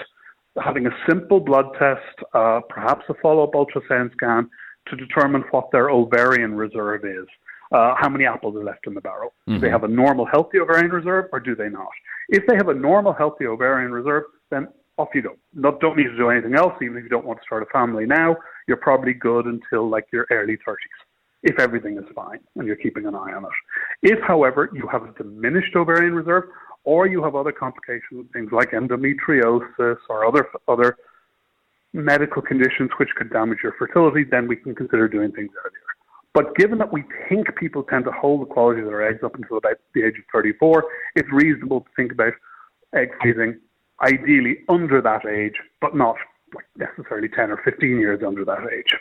having 0.63 0.87
a 0.87 0.91
simple 1.09 1.41
blood 1.41 1.67
test, 1.79 2.01
uh, 2.35 2.61
perhaps 2.69 3.05
a 3.09 3.15
follow 3.23 3.45
up 3.45 3.53
ultrasound 3.53 4.13
scan 4.13 4.49
to 4.89 4.97
determine 4.97 5.43
what 5.51 5.71
their 5.73 5.91
ovarian 5.91 6.55
reserve 6.55 7.05
is. 7.05 7.27
Uh, 7.73 7.95
how 7.99 8.09
many 8.09 8.25
apples 8.25 8.55
are 8.57 8.65
left 8.65 8.87
in 8.87 8.95
the 8.95 9.01
barrel? 9.01 9.33
Mm-hmm. 9.49 9.55
Do 9.55 9.61
they 9.61 9.67
mm-hmm. 9.67 9.73
have 9.73 9.85
a 9.85 9.89
normal, 9.89 10.27
healthy 10.27 10.59
ovarian 10.59 10.91
reserve 10.91 11.27
or 11.33 11.41
do 11.41 11.55
they 11.55 11.69
not? 11.69 11.89
If 12.29 12.45
they 12.47 12.57
have 12.57 12.69
a 12.69 12.75
normal, 12.75 13.13
healthy 13.13 13.47
ovarian 13.47 13.91
reserve, 13.91 14.25
then 14.51 14.69
off 14.97 15.09
you 15.15 15.23
go. 15.23 15.37
Not, 15.55 15.81
don't 15.81 15.97
need 15.97 16.05
to 16.05 16.17
do 16.17 16.31
anything 16.31 16.55
else, 16.55 16.75
even 16.83 16.97
if 16.97 17.03
you 17.03 17.09
don't 17.09 17.25
want 17.25 17.41
to 17.41 17.45
start 17.45 17.63
a 17.63 17.67
family 17.67 18.07
now. 18.07 18.37
You're 18.69 18.77
probably 18.77 19.13
good 19.13 19.47
until 19.47 19.89
like 19.89 20.07
your 20.13 20.27
early 20.31 20.57
30s 20.67 20.77
if 21.45 21.61
everything 21.61 21.99
is 21.99 22.05
fine 22.15 22.41
and 22.57 22.67
you're 22.67 22.77
keeping 22.77 23.07
an 23.07 23.15
eye 23.15 23.33
on 23.33 23.45
it. 23.45 23.51
If, 24.03 24.19
however, 24.27 24.71
you 24.73 24.89
have 24.91 25.03
a 25.03 25.13
diminished 25.13 25.77
ovarian 25.77 26.15
reserve 26.15 26.45
or 26.85 27.07
you 27.07 27.23
have 27.23 27.35
other 27.35 27.53
complications, 27.53 28.27
things 28.33 28.51
like 28.53 28.71
endometriosis 28.71 29.97
or 30.09 30.27
other 30.27 30.49
other 30.69 30.97
medical 31.93 32.43
conditions 32.43 32.91
which 32.99 33.11
could 33.17 33.31
damage 33.31 33.59
your 33.63 33.73
fertility, 33.79 34.25
then 34.25 34.49
we 34.49 34.57
can 34.57 34.75
consider 34.75 35.09
doing 35.09 35.31
things 35.33 35.51
earlier. 35.65 35.81
But 36.35 36.57
given 36.57 36.79
that 36.79 36.93
we 36.93 37.05
think 37.29 37.47
people 37.57 37.85
tend 37.85 38.05
to 38.07 38.11
hold 38.11 38.43
the 38.43 38.53
quality 38.53 38.81
of 38.81 38.87
their 38.87 39.09
eggs 39.09 39.21
up 39.23 39.37
until 39.37 39.59
about 39.59 39.77
the 39.95 40.03
age 40.03 40.19
of 40.19 40.25
34, 40.33 40.85
it's 41.15 41.29
reasonable 41.33 41.83
to 41.83 41.87
think 41.97 42.11
about 42.11 42.33
egg 42.95 43.11
freezing 43.23 43.61
ideally 44.03 44.59
under 44.69 45.01
that 45.01 45.25
age, 45.25 45.55
but 45.81 45.95
not 45.95 46.17
necessarily 46.77 47.29
10 47.29 47.51
or 47.51 47.57
15 47.65 47.99
years 47.99 48.23
under 48.27 48.45
that 48.45 48.69
age. 48.73 48.95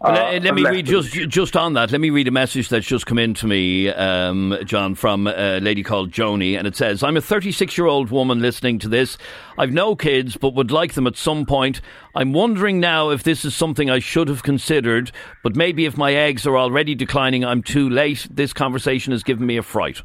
Well, 0.00 0.12
uh, 0.12 0.40
let 0.40 0.54
me 0.54 0.64
read 0.64 0.86
just 0.86 1.12
just 1.12 1.56
on 1.56 1.74
that. 1.74 1.92
Let 1.92 2.00
me 2.00 2.10
read 2.10 2.28
a 2.28 2.30
message 2.32 2.68
that's 2.68 2.86
just 2.86 3.06
come 3.06 3.18
in 3.18 3.34
to 3.34 3.46
me, 3.46 3.88
um, 3.88 4.56
John, 4.64 4.94
from 4.94 5.26
a 5.26 5.60
lady 5.60 5.82
called 5.82 6.10
Joni, 6.10 6.56
and 6.56 6.66
it 6.66 6.76
says, 6.76 7.02
"I'm 7.02 7.16
a 7.16 7.20
36 7.20 7.76
year 7.76 7.86
old 7.86 8.10
woman 8.10 8.40
listening 8.40 8.78
to 8.80 8.88
this. 8.88 9.18
I've 9.58 9.72
no 9.72 9.94
kids, 9.94 10.36
but 10.36 10.54
would 10.54 10.70
like 10.70 10.94
them 10.94 11.06
at 11.06 11.16
some 11.16 11.46
point. 11.46 11.80
I'm 12.14 12.32
wondering 12.32 12.80
now 12.80 13.10
if 13.10 13.22
this 13.22 13.44
is 13.44 13.54
something 13.54 13.90
I 13.90 13.98
should 13.98 14.28
have 14.28 14.42
considered, 14.42 15.12
but 15.42 15.56
maybe 15.56 15.86
if 15.86 15.96
my 15.96 16.14
eggs 16.14 16.46
are 16.46 16.56
already 16.56 16.94
declining, 16.94 17.44
I'm 17.44 17.62
too 17.62 17.88
late. 17.88 18.26
This 18.30 18.52
conversation 18.52 19.12
has 19.12 19.22
given 19.22 19.46
me 19.46 19.56
a 19.56 19.62
fright." 19.62 20.02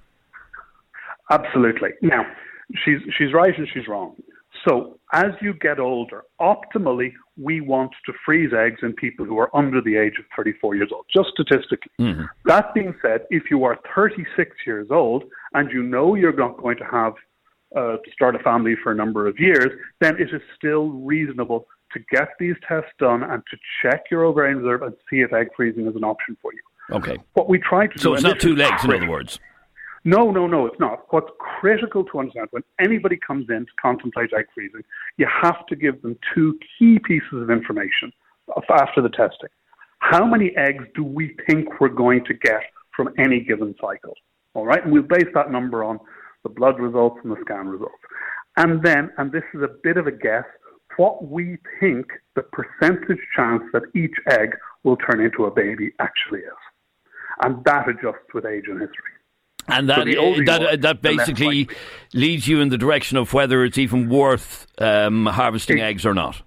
Absolutely. 1.30 1.90
Now, 2.02 2.26
she's 2.86 3.00
she's 3.18 3.34
right 3.34 3.58
and 3.58 3.68
she's 3.74 3.88
wrong. 3.88 4.16
So 4.68 5.00
as 5.14 5.32
you 5.42 5.54
get 5.54 5.80
older, 5.80 6.24
optimally, 6.42 7.14
we 7.38 7.62
want 7.62 7.92
to 8.06 8.14
freeze 8.26 8.52
eggs 8.54 8.80
in 8.84 8.94
people 8.94 9.26
who 9.26 9.38
are 9.38 9.56
under 9.56 9.82
the 9.82 9.96
age 9.96 10.16
of 10.20 10.26
34 10.36 10.76
years 10.76 10.90
old, 10.94 11.06
just 11.14 11.30
statistically. 11.30 11.92
Mm-hmm. 12.00 12.24
That 12.46 12.74
being 12.74 12.94
said, 13.02 13.22
if 13.30 13.44
you 13.50 13.64
are 13.64 13.78
36 13.96 14.52
years 14.66 14.88
old 14.92 15.24
and 15.54 15.72
you 15.72 15.84
know 15.84 16.16
you're 16.16 16.36
not 16.36 16.58
going 16.58 16.78
to 16.78 16.84
have 16.84 17.14
uh, 17.76 17.98
to 17.98 18.12
start 18.12 18.36
a 18.36 18.40
family 18.40 18.76
for 18.82 18.92
a 18.92 18.96
number 18.96 19.28
of 19.28 19.40
years, 19.40 19.70
then 20.02 20.16
it 20.20 20.34
is 20.34 20.42
still 20.58 20.90
reasonable 20.90 21.66
to 21.94 22.00
get 22.12 22.30
these 22.40 22.56
tests 22.68 22.92
done 23.00 23.24
and 23.24 23.42
to 23.50 23.58
check 23.82 24.06
your 24.12 24.26
ovarian 24.26 24.58
reserve 24.58 24.82
and 24.82 24.94
see 25.10 25.22
if 25.22 25.32
egg 25.32 25.48
freezing 25.56 25.88
is 25.88 25.96
an 25.96 26.04
option 26.04 26.36
for 26.42 26.52
you. 26.54 26.60
Okay. 26.92 27.18
What 27.34 27.48
we 27.48 27.60
try 27.60 27.88
to 27.88 28.00
so 28.00 28.10
do. 28.10 28.10
So 28.10 28.14
it's 28.16 28.24
not 28.24 28.40
two 28.40 28.56
legs, 28.56 28.84
in 28.84 28.94
other 28.94 29.10
words. 29.10 29.40
No, 30.04 30.32
no, 30.32 30.48
no, 30.48 30.66
it's 30.66 30.80
not. 30.80 31.06
What's 31.10 31.30
critical 31.40 32.04
to 32.06 32.20
understand 32.20 32.48
when 32.52 32.64
anybody 32.80 33.18
comes 33.18 33.48
in 33.50 33.66
to 33.66 33.72
contemplate 33.82 34.32
egg 34.38 34.46
freezing, 34.54 34.84
you 35.18 35.28
have 35.42 35.66
to 35.68 35.76
give 35.76 36.02
them 36.02 36.18
two 36.34 36.58
key 36.78 37.00
pieces 37.00 37.42
of 37.42 37.50
information 37.50 38.12
after 38.70 39.02
the 39.02 39.10
testing. 39.10 39.50
How 40.00 40.26
many 40.26 40.56
eggs 40.56 40.86
do 40.96 41.04
we 41.04 41.36
think 41.50 41.80
we're 41.80 41.90
going 41.90 42.24
to 42.26 42.34
get 42.34 42.62
from 42.96 43.10
any 43.18 43.42
given 43.42 43.76
cycle? 43.82 44.14
All 44.54 44.66
right, 44.66 44.84
and 44.84 44.94
we'll 44.94 45.04
base 45.04 45.28
that 45.34 45.52
number 45.52 45.84
on 45.84 46.00
the 46.44 46.50
blood 46.50 46.80
results 46.80 47.18
and 47.24 47.32
the 47.32 47.38
scan 47.42 47.68
results. 47.68 47.96
And 48.56 48.82
then, 48.84 49.12
and 49.18 49.32
this 49.32 49.44
is 49.54 49.62
a 49.62 49.70
bit 49.84 49.98
of 49.98 50.08
a 50.08 50.12
guess, 50.12 50.46
what 50.98 51.28
we 51.28 51.58
think 51.80 52.08
the 52.36 52.44
percentage 52.44 53.20
chance 53.36 53.64
that 53.74 53.84
each 53.96 54.16
egg 54.32 54.56
will 54.84 54.98
turn 54.98 55.22
into 55.22 55.46
a 55.46 55.52
baby 55.52 55.92
actually 56.00 56.40
is. 56.40 56.62
And 57.44 57.64
that 57.66 57.88
adjusts 57.88 58.34
with 58.34 58.46
age 58.46 58.66
and 58.68 58.80
history. 58.80 59.12
And 59.68 59.90
that 59.90 60.08
so 60.08 60.44
that 60.46 60.82
that 60.82 61.02
basically 61.02 61.68
leads 62.14 62.48
you 62.48 62.62
in 62.62 62.70
the 62.70 62.78
direction 62.78 63.18
of 63.18 63.34
whether 63.34 63.66
it's 63.66 63.78
even 63.78 64.10
worth 64.10 64.66
um, 64.80 65.26
harvesting 65.26 65.80
it, 65.80 65.82
eggs 65.82 66.06
or 66.06 66.14
not. 66.14 66.42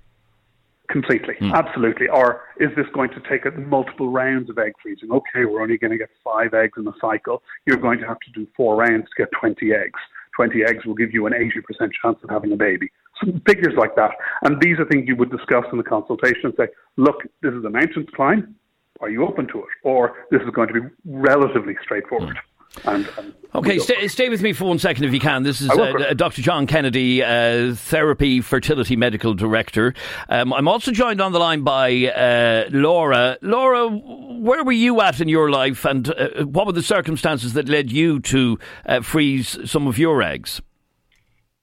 Completely, 0.90 1.34
mm. 1.40 1.52
absolutely. 1.54 2.08
Or 2.08 2.42
is 2.58 2.70
this 2.76 2.86
going 2.92 3.10
to 3.10 3.20
take 3.28 3.44
multiple 3.58 4.10
rounds 4.10 4.50
of 4.50 4.58
egg 4.58 4.72
freezing? 4.82 5.10
Okay, 5.12 5.44
we're 5.44 5.62
only 5.62 5.78
going 5.78 5.92
to 5.92 5.98
get 5.98 6.08
five 6.24 6.52
eggs 6.54 6.72
in 6.76 6.86
a 6.88 6.92
cycle. 7.00 7.42
You're 7.66 7.76
going 7.76 8.00
to 8.00 8.06
have 8.06 8.18
to 8.20 8.32
do 8.32 8.46
four 8.56 8.76
rounds 8.76 9.04
to 9.04 9.22
get 9.22 9.28
20 9.38 9.72
eggs. 9.72 10.00
20 10.34 10.64
eggs 10.64 10.84
will 10.86 10.94
give 10.94 11.12
you 11.12 11.26
an 11.26 11.32
80% 11.32 11.90
chance 12.02 12.18
of 12.22 12.30
having 12.30 12.52
a 12.52 12.56
baby. 12.56 12.90
Some 13.22 13.42
figures 13.46 13.74
like 13.76 13.94
that. 13.96 14.12
And 14.42 14.60
these 14.60 14.78
are 14.78 14.84
things 14.86 15.04
you 15.06 15.16
would 15.16 15.30
discuss 15.30 15.64
in 15.70 15.78
the 15.78 15.84
consultation 15.84 16.46
and 16.46 16.54
say, 16.56 16.68
look, 16.96 17.22
this 17.42 17.52
is 17.52 17.64
a 17.64 17.70
mountain 17.70 18.06
to 18.06 18.12
climb. 18.12 18.54
Are 19.00 19.10
you 19.10 19.26
open 19.26 19.46
to 19.48 19.58
it? 19.58 19.68
Or 19.82 20.26
this 20.30 20.40
is 20.42 20.50
going 20.50 20.68
to 20.68 20.74
be 20.74 20.88
relatively 21.04 21.74
straightforward. 21.82 22.36
Mm. 22.36 22.49
And, 22.84 23.08
and 23.18 23.34
okay, 23.54 23.78
stay, 23.78 24.06
stay, 24.08 24.28
with 24.28 24.42
me 24.42 24.52
for 24.52 24.64
one 24.64 24.78
second 24.78 25.04
if 25.04 25.12
you 25.12 25.20
can. 25.20 25.42
This 25.42 25.60
is 25.60 25.70
uh, 25.70 26.14
Dr. 26.14 26.40
John 26.40 26.66
Kennedy, 26.66 27.22
uh, 27.22 27.72
Thérapie 27.74 28.42
Fertility 28.42 28.94
Medical 28.94 29.34
Director. 29.34 29.92
Um, 30.28 30.52
I'm 30.52 30.68
also 30.68 30.92
joined 30.92 31.20
on 31.20 31.32
the 31.32 31.40
line 31.40 31.62
by 31.62 32.06
uh, 32.06 32.68
Laura. 32.70 33.38
Laura, 33.42 33.88
where 33.88 34.62
were 34.62 34.72
you 34.72 35.00
at 35.00 35.20
in 35.20 35.28
your 35.28 35.50
life, 35.50 35.84
and 35.84 36.08
uh, 36.10 36.44
what 36.44 36.66
were 36.66 36.72
the 36.72 36.82
circumstances 36.82 37.54
that 37.54 37.68
led 37.68 37.90
you 37.90 38.20
to 38.20 38.58
uh, 38.86 39.00
freeze 39.00 39.58
some 39.68 39.88
of 39.88 39.98
your 39.98 40.22
eggs? 40.22 40.62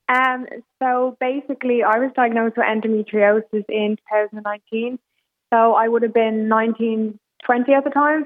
Um, 0.09 0.45
so 0.81 1.17
basically, 1.19 1.83
I 1.83 1.99
was 1.99 2.11
diagnosed 2.15 2.57
with 2.57 2.65
endometriosis 2.65 3.65
in 3.69 3.97
2019. 4.11 4.99
So 5.53 5.73
I 5.73 5.87
would 5.87 6.01
have 6.01 6.13
been 6.13 6.47
19, 6.49 7.17
20 7.45 7.73
at 7.73 7.83
the 7.83 7.89
time. 7.89 8.25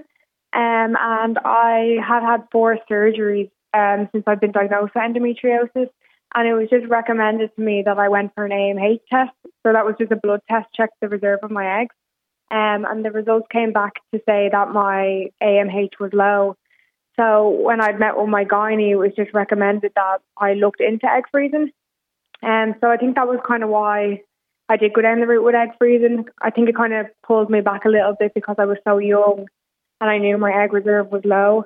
Um, 0.53 0.97
and 0.99 1.37
I 1.45 1.97
have 2.05 2.23
had 2.23 2.47
four 2.51 2.77
surgeries 2.89 3.49
um, 3.73 4.09
since 4.11 4.23
I've 4.27 4.41
been 4.41 4.51
diagnosed 4.51 4.93
with 4.93 5.03
endometriosis. 5.03 5.89
And 6.33 6.47
it 6.47 6.53
was 6.53 6.69
just 6.69 6.87
recommended 6.87 7.55
to 7.55 7.61
me 7.61 7.83
that 7.85 7.97
I 7.97 8.09
went 8.09 8.33
for 8.35 8.45
an 8.45 8.51
AMH 8.51 9.01
test. 9.09 9.31
So 9.63 9.73
that 9.73 9.85
was 9.85 9.95
just 9.99 10.11
a 10.11 10.15
blood 10.15 10.41
test, 10.49 10.67
check 10.73 10.89
the 11.01 11.09
reserve 11.09 11.39
of 11.43 11.51
my 11.51 11.81
eggs. 11.81 11.95
Um, 12.49 12.85
and 12.85 13.03
the 13.03 13.11
results 13.11 13.47
came 13.51 13.71
back 13.71 13.95
to 14.13 14.21
say 14.27 14.49
that 14.51 14.69
my 14.71 15.27
AMH 15.41 15.99
was 15.99 16.11
low. 16.13 16.57
So 17.17 17.49
when 17.49 17.81
I'd 17.81 17.99
met 17.99 18.17
with 18.17 18.29
my 18.29 18.45
gynae, 18.45 18.91
it 18.91 18.95
was 18.95 19.11
just 19.15 19.33
recommended 19.33 19.91
that 19.95 20.19
I 20.37 20.53
looked 20.53 20.81
into 20.81 21.05
egg 21.05 21.25
freezing. 21.31 21.71
And 22.41 22.73
um, 22.73 22.77
so 22.81 22.89
I 22.89 22.97
think 22.97 23.15
that 23.15 23.27
was 23.27 23.39
kind 23.47 23.63
of 23.63 23.69
why 23.69 24.23
I 24.67 24.77
did 24.77 24.93
go 24.93 25.01
down 25.01 25.19
the 25.19 25.27
route 25.27 25.43
with 25.43 25.55
egg 25.55 25.69
freezing. 25.77 26.25
I 26.41 26.49
think 26.49 26.67
it 26.67 26.75
kind 26.75 26.93
of 26.93 27.07
pulled 27.25 27.49
me 27.49 27.61
back 27.61 27.85
a 27.85 27.89
little 27.89 28.15
bit 28.17 28.33
because 28.33 28.55
I 28.57 28.65
was 28.65 28.77
so 28.85 28.97
young 28.97 29.47
and 30.01 30.09
I 30.09 30.17
knew 30.17 30.37
my 30.37 30.51
egg 30.51 30.73
reserve 30.73 31.11
was 31.11 31.21
low. 31.23 31.65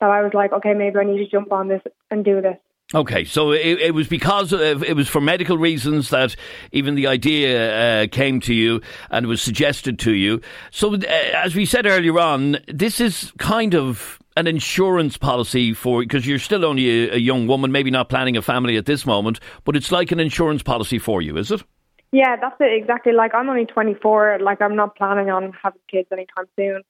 So 0.00 0.06
I 0.06 0.22
was 0.22 0.32
like, 0.34 0.52
okay, 0.52 0.74
maybe 0.74 0.98
I 0.98 1.04
need 1.04 1.18
to 1.18 1.28
jump 1.28 1.52
on 1.52 1.68
this 1.68 1.82
and 2.10 2.24
do 2.24 2.40
this. 2.40 2.56
Okay, 2.94 3.24
so 3.24 3.50
it, 3.50 3.80
it, 3.80 3.94
was 3.94 4.06
because 4.06 4.52
of, 4.52 4.84
it 4.84 4.94
was 4.94 5.08
for 5.08 5.20
medical 5.20 5.58
reasons 5.58 6.10
that 6.10 6.36
even 6.70 6.94
the 6.94 7.08
idea 7.08 8.04
uh, 8.04 8.06
came 8.06 8.40
to 8.42 8.54
you 8.54 8.80
and 9.10 9.26
was 9.26 9.42
suggested 9.42 9.98
to 10.00 10.12
you. 10.12 10.40
So, 10.70 10.94
uh, 10.94 10.98
as 11.06 11.56
we 11.56 11.64
said 11.64 11.84
earlier 11.86 12.18
on, 12.20 12.58
this 12.68 13.00
is 13.00 13.32
kind 13.38 13.74
of 13.74 14.20
an 14.36 14.46
insurance 14.46 15.16
policy 15.16 15.72
for 15.72 16.00
because 16.02 16.28
you're 16.28 16.38
still 16.38 16.64
only 16.64 17.08
a, 17.08 17.14
a 17.14 17.18
young 17.18 17.48
woman, 17.48 17.72
maybe 17.72 17.90
not 17.90 18.08
planning 18.08 18.36
a 18.36 18.42
family 18.42 18.76
at 18.76 18.86
this 18.86 19.04
moment, 19.04 19.40
but 19.64 19.74
it's 19.74 19.90
like 19.90 20.12
an 20.12 20.20
insurance 20.20 20.62
policy 20.62 21.00
for 21.00 21.20
you, 21.20 21.36
is 21.36 21.50
it? 21.50 21.64
Yeah, 22.12 22.36
that's 22.40 22.56
it 22.60 22.72
exactly. 22.72 23.12
Like 23.12 23.34
I'm 23.34 23.48
only 23.48 23.66
24. 23.66 24.38
Like 24.40 24.62
I'm 24.62 24.76
not 24.76 24.94
planning 24.94 25.28
on 25.28 25.52
having 25.60 25.80
kids 25.90 26.06
anytime 26.12 26.46
soon. 26.54 26.82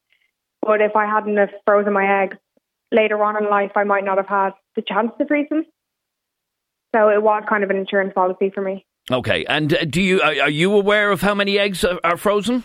But 0.66 0.80
if 0.80 0.96
I 0.96 1.06
hadn't 1.06 1.36
have 1.36 1.50
frozen 1.64 1.92
my 1.92 2.24
eggs 2.24 2.36
later 2.92 3.22
on 3.22 3.42
in 3.42 3.48
life, 3.48 3.72
I 3.76 3.84
might 3.84 4.04
not 4.04 4.16
have 4.16 4.28
had 4.28 4.50
the 4.74 4.82
chance 4.82 5.12
to 5.18 5.26
freeze 5.26 5.48
them. 5.48 5.64
So 6.94 7.08
it 7.08 7.22
was 7.22 7.42
kind 7.48 7.62
of 7.64 7.70
an 7.70 7.76
insurance 7.76 8.12
policy 8.14 8.50
for 8.54 8.62
me. 8.62 8.84
Okay, 9.10 9.44
and 9.44 9.72
uh, 9.72 9.84
do 9.84 10.02
you 10.02 10.20
are 10.20 10.50
you 10.50 10.72
aware 10.74 11.10
of 11.10 11.20
how 11.20 11.34
many 11.34 11.58
eggs 11.58 11.84
are 11.84 12.16
frozen? 12.16 12.64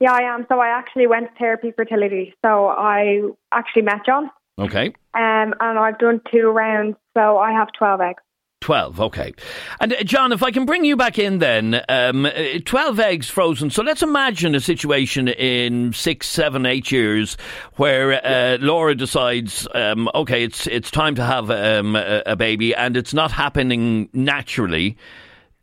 Yeah, 0.00 0.12
I 0.12 0.22
am. 0.34 0.46
So 0.48 0.58
I 0.58 0.68
actually 0.68 1.06
went 1.06 1.28
to 1.36 1.42
Thérapie 1.42 1.74
fertility. 1.74 2.34
So 2.44 2.68
I 2.68 3.22
actually 3.52 3.82
met 3.82 4.04
John. 4.06 4.30
Okay. 4.58 4.86
Um, 5.14 5.54
and 5.60 5.78
I've 5.78 5.98
done 5.98 6.20
two 6.32 6.48
rounds. 6.50 6.96
So 7.16 7.38
I 7.38 7.52
have 7.52 7.68
twelve 7.76 8.00
eggs. 8.00 8.22
12, 8.68 9.00
okay. 9.00 9.32
And 9.80 9.94
uh, 9.94 10.02
John, 10.02 10.30
if 10.30 10.42
I 10.42 10.50
can 10.50 10.66
bring 10.66 10.84
you 10.84 10.94
back 10.94 11.18
in 11.18 11.38
then, 11.38 11.80
um, 11.88 12.26
uh, 12.26 12.32
12 12.66 13.00
eggs 13.00 13.30
frozen. 13.30 13.70
So 13.70 13.82
let's 13.82 14.02
imagine 14.02 14.54
a 14.54 14.60
situation 14.60 15.26
in 15.26 15.94
six, 15.94 16.28
seven, 16.28 16.66
eight 16.66 16.92
years 16.92 17.38
where 17.76 18.22
uh, 18.22 18.58
Laura 18.60 18.94
decides, 18.94 19.66
um, 19.74 20.10
okay, 20.14 20.44
it's 20.44 20.66
it's 20.66 20.90
time 20.90 21.14
to 21.14 21.24
have 21.24 21.50
um, 21.50 21.96
a, 21.96 22.22
a, 22.26 22.36
baby 22.36 22.74
and 22.74 22.94
it's 22.94 23.14
not 23.14 23.32
happening 23.32 24.10
naturally. 24.12 24.98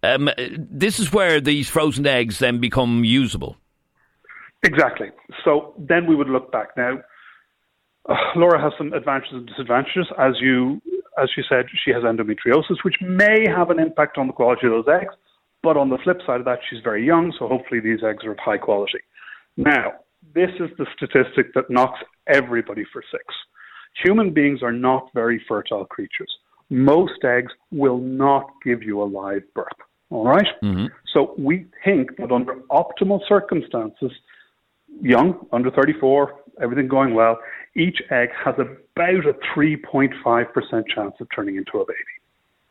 Um, 0.01 0.31
this 0.57 0.99
is 0.99 1.13
where 1.13 1.39
these 1.39 1.69
frozen 1.69 2.07
eggs 2.07 2.39
then 2.39 2.59
become 2.59 3.03
usable. 3.03 3.55
Exactly. 4.63 5.11
So 5.43 5.75
then 5.77 6.07
we 6.07 6.15
would 6.15 6.29
look 6.29 6.51
back. 6.51 6.69
Now, 6.75 6.97
uh, 8.09 8.15
Laura 8.35 8.59
has 8.59 8.73
some 8.79 8.93
advantages 8.93 9.33
and 9.33 9.45
disadvantages. 9.45 10.07
As 10.17 10.33
you 10.41 10.81
as 11.21 11.29
she 11.33 11.41
said, 11.47 11.65
she 11.83 11.91
has 11.91 12.03
endometriosis, 12.03 12.83
which 12.83 12.95
may 13.01 13.45
have 13.47 13.69
an 13.69 13.79
impact 13.79 14.17
on 14.17 14.27
the 14.27 14.33
quality 14.33 14.67
of 14.67 14.73
those 14.73 14.93
eggs. 15.01 15.13
But 15.63 15.77
on 15.77 15.89
the 15.89 15.97
flip 16.03 16.19
side 16.25 16.39
of 16.39 16.45
that, 16.45 16.59
she's 16.69 16.83
very 16.83 17.05
young, 17.05 17.33
so 17.39 17.47
hopefully 17.47 17.79
these 17.79 18.03
eggs 18.03 18.23
are 18.23 18.31
of 18.31 18.39
high 18.39 18.57
quality. 18.57 18.99
Now, 19.57 19.93
this 20.33 20.51
is 20.59 20.69
the 20.77 20.85
statistic 20.95 21.53
that 21.53 21.69
knocks 21.69 21.99
everybody 22.27 22.83
for 22.91 23.03
six. 23.11 23.23
Human 24.03 24.33
beings 24.33 24.61
are 24.61 24.71
not 24.71 25.09
very 25.13 25.41
fertile 25.47 25.85
creatures. 25.85 26.31
Most 26.69 27.23
eggs 27.23 27.53
will 27.71 27.97
not 27.97 28.49
give 28.63 28.83
you 28.83 29.01
a 29.01 29.05
live 29.05 29.43
birth. 29.53 29.67
All 30.09 30.25
right? 30.25 30.47
mm-hmm. 30.63 30.87
So 31.13 31.33
we 31.37 31.65
think 31.83 32.17
that 32.17 32.31
under 32.31 32.55
optimal 32.69 33.21
circumstances, 33.27 34.11
young, 35.01 35.47
under 35.51 35.71
34, 35.71 36.35
everything 36.61 36.87
going 36.87 37.13
well, 37.13 37.39
each 37.75 38.01
egg 38.09 38.29
has 38.43 38.55
about 38.55 39.25
a 39.25 39.33
3.5% 39.55 40.87
chance 40.87 41.13
of 41.19 41.27
turning 41.35 41.57
into 41.57 41.79
a 41.79 41.85
baby. 41.85 41.99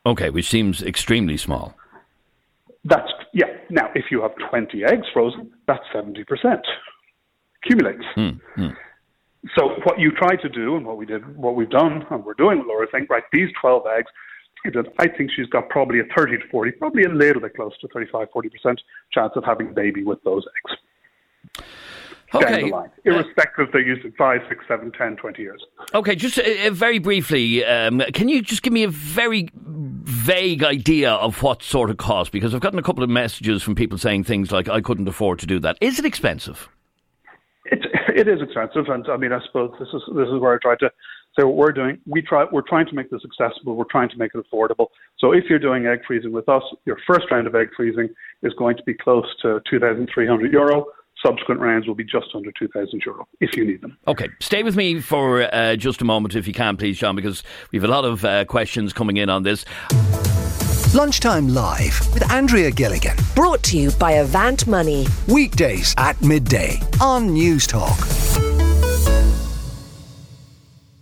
Okay, 0.06 0.30
which 0.30 0.48
seems 0.48 0.82
extremely 0.82 1.36
small. 1.36 1.74
That's, 2.84 3.10
yeah. 3.32 3.46
Now, 3.70 3.90
if 3.94 4.06
you 4.10 4.22
have 4.22 4.32
20 4.50 4.84
eggs 4.84 5.06
frozen, 5.12 5.52
that's 5.66 5.84
70%. 5.94 6.24
Accumulates. 7.62 8.04
Mm, 8.16 8.40
mm. 8.56 8.76
So 9.56 9.70
what 9.84 9.98
you 9.98 10.10
try 10.10 10.36
to 10.36 10.48
do, 10.48 10.76
and 10.76 10.86
what 10.86 10.96
we 10.96 11.06
did, 11.06 11.36
what 11.36 11.54
we've 11.54 11.70
done, 11.70 12.04
and 12.10 12.24
we're 12.24 12.34
doing 12.34 12.58
with 12.58 12.66
Laura, 12.66 12.86
think, 12.90 13.10
right, 13.10 13.24
these 13.32 13.48
12 13.60 13.84
eggs, 13.98 14.10
I 14.98 15.08
think 15.08 15.30
she's 15.34 15.46
got 15.46 15.68
probably 15.68 16.00
a 16.00 16.04
30 16.16 16.38
to 16.38 16.48
40, 16.50 16.72
probably 16.72 17.04
a 17.04 17.10
little 17.10 17.42
bit 17.42 17.54
close 17.54 17.76
to 17.80 17.88
35, 17.88 18.28
40% 18.34 18.78
chance 19.12 19.32
of 19.36 19.44
having 19.44 19.68
a 19.68 19.72
baby 19.72 20.04
with 20.04 20.22
those 20.24 20.44
eggs 20.46 20.78
okay. 22.34 22.70
line, 22.70 22.90
irrespective 23.04 23.66
if 23.66 23.72
they're 23.72 23.80
used 23.80 24.04
in 24.04 24.12
5, 24.12 24.40
6, 24.48 24.64
7, 24.66 24.92
10, 24.92 25.16
20 25.16 25.42
years. 25.42 25.62
Okay, 25.94 26.14
just 26.14 26.38
uh, 26.38 26.42
uh, 26.42 26.70
very 26.70 26.98
briefly, 26.98 27.64
um, 27.64 28.00
can 28.12 28.28
you 28.28 28.42
just 28.42 28.62
give 28.62 28.72
me 28.72 28.82
a 28.82 28.88
very 28.88 29.48
vague 29.54 30.62
idea 30.64 31.12
of 31.12 31.42
what 31.42 31.62
sort 31.62 31.90
of 31.90 31.96
cost? 31.96 32.32
Because 32.32 32.54
I've 32.54 32.60
gotten 32.60 32.78
a 32.78 32.82
couple 32.82 33.02
of 33.02 33.10
messages 33.10 33.62
from 33.62 33.74
people 33.74 33.98
saying 33.98 34.24
things 34.24 34.50
like, 34.50 34.68
I 34.68 34.80
couldn't 34.80 35.08
afford 35.08 35.38
to 35.40 35.46
do 35.46 35.58
that. 35.60 35.78
Is 35.80 35.98
it 35.98 36.04
expensive? 36.04 36.68
It, 37.66 37.80
it 38.14 38.28
is 38.28 38.42
expensive, 38.42 38.88
and 38.88 39.06
I 39.08 39.16
mean, 39.16 39.32
I 39.32 39.40
suppose 39.46 39.72
this 39.78 39.88
is 39.88 40.02
this 40.14 40.28
is 40.28 40.38
where 40.38 40.54
I 40.54 40.58
try 40.60 40.76
to 40.76 40.90
say 41.38 41.44
what 41.44 41.56
we're 41.56 41.72
doing, 41.72 41.98
we 42.06 42.22
try, 42.22 42.46
we're 42.50 42.62
trying 42.62 42.86
to 42.86 42.94
make 42.94 43.10
this 43.10 43.22
accessible. 43.24 43.74
We're 43.74 43.84
trying 43.90 44.08
to 44.10 44.16
make 44.16 44.32
it 44.34 44.44
affordable. 44.44 44.88
So 45.18 45.32
if 45.32 45.44
you're 45.48 45.58
doing 45.58 45.86
egg 45.86 46.00
freezing 46.06 46.32
with 46.32 46.48
us, 46.48 46.62
your 46.84 46.98
first 47.06 47.26
round 47.30 47.46
of 47.46 47.54
egg 47.54 47.68
freezing 47.76 48.08
is 48.42 48.52
going 48.54 48.76
to 48.76 48.82
be 48.84 48.94
close 48.94 49.26
to 49.42 49.60
2,300 49.68 50.52
euro. 50.52 50.86
Subsequent 51.24 51.60
rounds 51.60 51.86
will 51.86 51.94
be 51.94 52.04
just 52.04 52.26
under 52.34 52.52
2,000 52.52 53.02
euro 53.06 53.26
if 53.40 53.56
you 53.56 53.64
need 53.64 53.80
them. 53.80 53.96
Okay, 54.06 54.28
stay 54.40 54.62
with 54.62 54.76
me 54.76 55.00
for 55.00 55.42
uh, 55.54 55.76
just 55.76 56.02
a 56.02 56.04
moment 56.04 56.34
if 56.34 56.46
you 56.46 56.52
can, 56.52 56.76
please, 56.76 56.98
John, 56.98 57.16
because 57.16 57.42
we 57.72 57.78
have 57.78 57.84
a 57.84 57.92
lot 57.92 58.04
of 58.04 58.24
uh, 58.24 58.44
questions 58.44 58.92
coming 58.92 59.16
in 59.16 59.30
on 59.30 59.42
this. 59.42 59.64
Lunchtime 60.94 61.48
Live 61.48 61.98
with 62.12 62.30
Andrea 62.30 62.70
Gilligan. 62.70 63.16
Brought 63.34 63.62
to 63.64 63.78
you 63.78 63.90
by 63.92 64.12
Avant 64.12 64.66
Money. 64.66 65.06
Weekdays 65.26 65.94
at 65.98 66.20
midday 66.22 66.78
on 67.00 67.30
Newstalk 67.30 68.53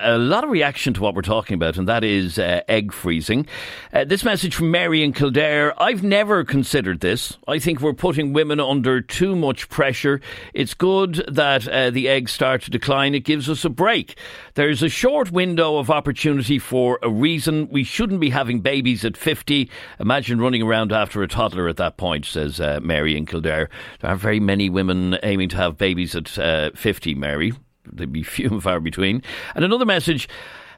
a 0.03 0.19
lot 0.19 0.45
of 0.45 0.51
reaction 0.51 0.93
to 0.95 1.01
what 1.01 1.15
we're 1.15 1.23
talking 1.23 1.55
about, 1.55 1.77
and 1.77 1.89
that 1.89 2.05
is 2.05 2.39
uh, 2.39 2.61
egg 2.69 2.93
freezing. 2.93 3.47
Uh, 3.93 4.05
this 4.05 4.25
message 4.25 4.55
from 4.55 4.71
Mary 4.71 5.03
in 5.03 5.13
Kildare 5.13 5.75
I've 5.81 6.03
never 6.03 6.45
considered 6.45 7.01
this. 7.01 7.39
I 7.47 7.59
think 7.59 7.81
we're 7.81 7.93
putting 7.93 8.33
women 8.33 8.61
under 8.61 9.01
too 9.01 9.37
much 9.37 9.69
pressure. 9.69 10.21
It's 10.55 10.75
good 10.75 11.25
that 11.29 11.69
uh, 11.69 11.91
the 11.91 12.09
eggs 12.09 12.33
start 12.33 12.63
to 12.63 12.71
decline, 12.71 13.15
it 13.15 13.21
gives 13.21 13.49
us 13.49 13.65
a 13.65 13.71
break. 13.71 14.17
There's 14.55 14.83
a 14.83 14.89
short 14.89 15.31
window 15.31 15.77
of 15.77 15.91
opportunity 15.91 16.59
for 16.59 16.99
a 17.03 17.11
reason. 17.11 17.69
We 17.71 17.85
shouldn't 17.85 18.21
be 18.21 18.31
having 18.31 18.61
babies 18.61 19.05
at 19.05 19.17
50. 19.17 19.71
Imagine 20.01 20.41
running 20.41 20.63
around 20.63 20.93
after 20.93 21.23
a 21.23 21.29
toddler 21.29 21.69
at 21.69 21.77
that 21.77 21.97
point, 21.97 22.27
says 22.27 22.61
uh, 22.61 22.81
Mary 22.83 23.17
in 23.17 23.27
Kildare. 23.27 23.71
There 24.01 24.11
aren't 24.11 24.23
very 24.23 24.41
many 24.41 24.69
women 24.69 25.19
aiming 25.23 25.49
to 25.51 25.57
have 25.57 25.79
babies 25.79 26.15
at 26.15 26.39
uh, 26.39 26.71
50, 26.75 27.15
Mary 27.15 27.53
they'd 27.91 28.13
be 28.13 28.23
few 28.23 28.49
and 28.51 28.63
far 28.63 28.81
between. 28.81 29.23
And 29.55 29.65
another 29.65 29.87
message. 29.87 30.29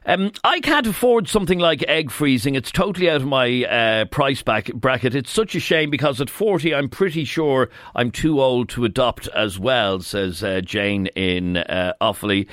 Um, 0.07 0.31
I 0.43 0.59
can't 0.59 0.85
afford 0.85 1.27
something 1.27 1.57
like 1.57 1.83
egg 1.87 2.11
freezing. 2.11 2.53
It's 2.53 2.71
totally 2.71 3.09
out 3.09 3.15
of 3.17 3.25
my 3.25 3.63
uh, 3.63 4.05
price 4.05 4.43
back 4.43 4.71
bracket. 4.71 5.15
It's 5.15 5.31
such 5.31 5.55
a 5.55 5.59
shame 5.59 5.89
because 5.89 6.21
at 6.21 6.29
40, 6.29 6.75
I'm 6.75 6.89
pretty 6.89 7.25
sure 7.25 7.71
I'm 7.95 8.11
too 8.11 8.39
old 8.39 8.69
to 8.69 8.85
adopt 8.85 9.27
as 9.29 9.57
well, 9.57 10.01
says 10.01 10.43
uh, 10.43 10.61
Jane 10.63 11.07
in 11.07 11.57
uh, 11.57 11.93
Offaly. 11.99 12.47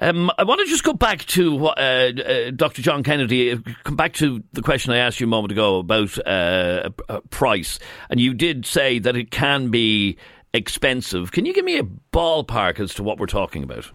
Um, 0.00 0.32
I 0.38 0.44
want 0.44 0.60
to 0.60 0.66
just 0.66 0.82
go 0.82 0.94
back 0.94 1.26
to 1.26 1.66
uh, 1.66 1.70
uh, 1.70 2.50
Dr. 2.56 2.80
John 2.80 3.02
Kennedy, 3.02 3.52
uh, 3.52 3.58
come 3.84 3.96
back 3.96 4.14
to 4.14 4.42
the 4.54 4.62
question 4.62 4.92
I 4.92 4.96
asked 4.96 5.20
you 5.20 5.26
a 5.26 5.30
moment 5.30 5.52
ago 5.52 5.78
about 5.78 6.18
uh, 6.26 6.88
price. 7.28 7.78
And 8.08 8.18
you 8.18 8.32
did 8.32 8.64
say 8.64 8.98
that 8.98 9.14
it 9.14 9.30
can 9.30 9.70
be 9.70 10.16
expensive. 10.52 11.32
Can 11.32 11.46
you 11.46 11.52
give 11.52 11.64
me 11.64 11.78
a 11.78 11.86
ballpark 12.12 12.80
as 12.80 12.94
to 12.94 13.02
what 13.02 13.18
we're 13.18 13.26
talking 13.26 13.62
about? 13.62 13.90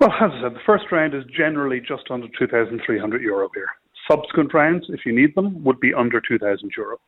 Well, 0.00 0.12
as 0.12 0.30
I 0.32 0.42
said, 0.42 0.54
the 0.54 0.60
first 0.66 0.84
round 0.92 1.14
is 1.14 1.24
generally 1.34 1.80
just 1.80 2.10
under 2.10 2.28
2,300 2.38 3.22
euro 3.22 3.48
here. 3.54 3.68
Subsequent 4.10 4.52
rounds, 4.52 4.86
if 4.90 5.06
you 5.06 5.14
need 5.14 5.34
them, 5.34 5.64
would 5.64 5.80
be 5.80 5.94
under 5.94 6.20
2,000 6.20 6.70
euro. 6.76 6.98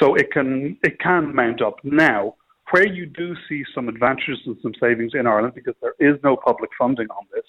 So 0.00 0.14
it 0.14 0.32
can 0.32 0.76
it 0.82 0.98
can 1.00 1.34
mount 1.34 1.62
up. 1.62 1.76
Now, 1.84 2.34
where 2.70 2.86
you 2.86 3.06
do 3.06 3.34
see 3.48 3.64
some 3.74 3.88
advantages 3.88 4.38
and 4.46 4.56
some 4.62 4.72
savings 4.80 5.12
in 5.14 5.26
Ireland, 5.26 5.54
because 5.54 5.74
there 5.80 5.94
is 6.00 6.18
no 6.24 6.36
public 6.36 6.70
funding 6.78 7.08
on 7.10 7.26
this, 7.32 7.44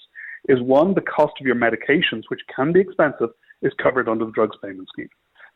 is 0.48 0.60
one, 0.62 0.94
the 0.94 1.00
cost 1.00 1.32
of 1.40 1.46
your 1.46 1.56
medications, 1.56 2.24
which 2.28 2.42
can 2.54 2.72
be 2.72 2.80
expensive, 2.80 3.30
is 3.62 3.72
covered 3.82 4.08
under 4.08 4.26
the 4.26 4.32
drugs 4.32 4.56
payment 4.62 4.88
scheme. 4.88 5.08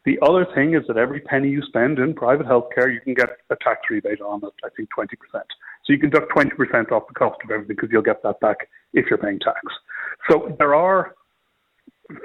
The 0.05 0.19
other 0.23 0.47
thing 0.55 0.75
is 0.75 0.83
that 0.89 0.97
every 0.97 1.21
penny 1.21 1.49
you 1.49 1.63
spend 1.63 1.99
in 1.99 2.15
private 2.15 2.47
healthcare, 2.47 2.93
you 2.93 3.01
can 3.01 3.15
get 3.15 3.31
a 3.51 3.57
tax 3.57 3.81
rebate 3.91 4.21
on 4.21 4.41
it, 4.45 4.53
I 4.65 4.69
think 4.77 4.89
20%. 4.97 5.09
So 5.33 5.93
you 5.93 5.99
can 5.99 6.11
deduct 6.11 6.33
20% 6.33 6.93
off 6.93 7.09
the 7.09 7.15
cost 7.15 7.39
of 7.45 7.51
everything 7.51 7.77
because 7.77 7.91
you'll 7.93 8.03
get 8.03 8.23
that 8.23 8.41
back 8.41 8.69
if 8.93 9.07
you're 9.11 9.19
paying 9.19 9.39
tax. 9.41 9.61
So 10.31 10.55
there 10.59 10.75
are 10.75 11.15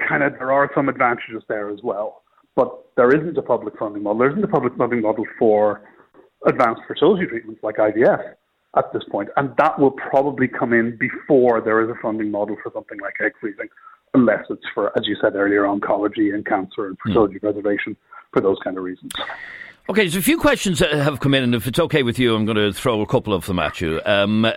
kind 0.08 0.22
of, 0.22 0.34
there 0.34 0.52
are 0.52 0.70
some 0.74 0.88
advantages 0.88 1.42
there 1.48 1.68
as 1.70 1.80
well. 1.82 2.22
But 2.56 2.84
there 2.96 3.14
isn't 3.14 3.36
a 3.36 3.42
public 3.42 3.76
funding 3.78 4.02
model. 4.02 4.18
There 4.20 4.30
isn't 4.30 4.44
a 4.44 4.48
public 4.48 4.76
funding 4.76 5.02
model 5.02 5.26
for 5.38 5.82
advanced 6.46 6.82
fertility 6.86 7.26
treatments 7.26 7.62
like 7.62 7.76
IVF 7.76 8.34
at 8.76 8.92
this 8.92 9.02
point, 9.10 9.28
and 9.36 9.50
that 9.56 9.78
will 9.78 9.92
probably 9.92 10.48
come 10.48 10.72
in 10.72 10.96
before 10.98 11.60
there 11.60 11.82
is 11.82 11.90
a 11.90 12.00
funding 12.00 12.30
model 12.30 12.56
for 12.62 12.70
something 12.72 12.98
like 13.00 13.14
egg 13.20 13.32
freezing 13.40 13.68
unless 14.14 14.44
it's 14.50 14.64
for, 14.74 14.96
as 14.96 15.06
you 15.06 15.16
said 15.20 15.34
earlier, 15.34 15.62
oncology 15.62 16.32
and 16.32 16.46
cancer 16.46 16.86
and 16.86 16.96
fertility 17.04 17.34
mm. 17.34 17.40
preservation 17.40 17.96
for 18.32 18.40
those 18.40 18.56
kind 18.64 18.78
of 18.78 18.84
reasons. 18.84 19.12
Okay, 19.86 20.08
so 20.08 20.18
a 20.18 20.22
few 20.22 20.38
questions 20.38 20.78
that 20.78 20.92
have 20.92 21.20
come 21.20 21.34
in, 21.34 21.42
and 21.42 21.54
if 21.54 21.66
it's 21.66 21.78
okay 21.78 22.02
with 22.02 22.18
you, 22.18 22.34
I'm 22.34 22.46
going 22.46 22.56
to 22.56 22.72
throw 22.72 23.02
a 23.02 23.06
couple 23.06 23.34
of 23.34 23.44
them 23.44 23.58
at 23.58 23.82
you. 23.82 24.00
Um, 24.06 24.46
uh, 24.46 24.54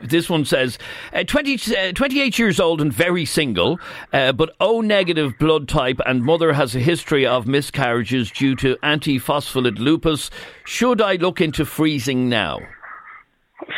this 0.00 0.30
one 0.30 0.44
says 0.44 0.78
uh, 1.12 1.24
20, 1.24 1.76
uh, 1.76 1.92
28 1.92 2.38
years 2.38 2.60
old 2.60 2.80
and 2.80 2.92
very 2.92 3.24
single, 3.24 3.80
uh, 4.12 4.30
but 4.30 4.54
O 4.60 4.80
negative 4.80 5.36
blood 5.40 5.68
type, 5.68 6.00
and 6.06 6.22
mother 6.22 6.52
has 6.52 6.76
a 6.76 6.78
history 6.78 7.26
of 7.26 7.48
miscarriages 7.48 8.30
due 8.30 8.54
to 8.56 8.76
antiphospholipid 8.76 9.80
lupus. 9.80 10.30
Should 10.64 11.02
I 11.02 11.16
look 11.16 11.40
into 11.40 11.64
freezing 11.64 12.28
now? 12.28 12.60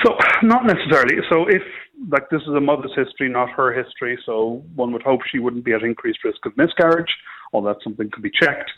So, 0.05 0.15
not 0.43 0.67
necessarily. 0.67 1.17
So, 1.31 1.47
if 1.49 1.63
like 2.11 2.29
this 2.31 2.43
is 2.43 2.55
a 2.57 2.61
mother's 2.61 2.93
history, 2.97 3.29
not 3.29 3.51
her 3.51 3.73
history, 3.73 4.19
so 4.25 4.63
one 4.75 4.93
would 4.93 5.03
hope 5.03 5.21
she 5.31 5.39
wouldn't 5.39 5.65
be 5.65 5.73
at 5.73 5.83
increased 5.83 6.25
risk 6.25 6.45
of 6.47 6.57
miscarriage, 6.57 7.13
although 7.53 7.69
that 7.69 7.83
something 7.83 8.11
could 8.11 8.23
be 8.23 8.31
checked. 8.31 8.71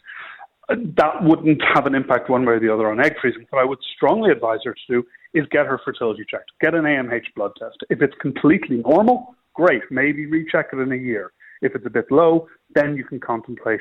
Uh, 0.68 0.76
that 0.96 1.22
wouldn't 1.22 1.62
have 1.74 1.86
an 1.86 1.94
impact 1.94 2.30
one 2.30 2.44
way 2.44 2.54
or 2.54 2.60
the 2.60 2.72
other 2.72 2.90
on 2.90 3.04
egg 3.04 3.14
freezing. 3.20 3.46
What 3.50 3.60
I 3.60 3.64
would 3.64 3.78
strongly 3.94 4.30
advise 4.30 4.60
her 4.64 4.74
to 4.74 4.92
do 4.92 5.04
is 5.34 5.44
get 5.50 5.66
her 5.66 5.80
fertility 5.84 6.24
checked. 6.28 6.50
Get 6.60 6.74
an 6.74 6.84
AMH 6.84 7.34
blood 7.36 7.52
test. 7.58 7.76
If 7.90 8.00
it's 8.00 8.14
completely 8.20 8.82
normal, 8.86 9.34
great. 9.54 9.82
Maybe 9.90 10.26
recheck 10.26 10.66
it 10.72 10.78
in 10.78 10.92
a 10.92 10.96
year. 10.96 11.32
If 11.60 11.74
it's 11.74 11.86
a 11.86 11.90
bit 11.90 12.06
low, 12.10 12.48
then 12.74 12.96
you 12.96 13.04
can 13.04 13.20
contemplate 13.20 13.80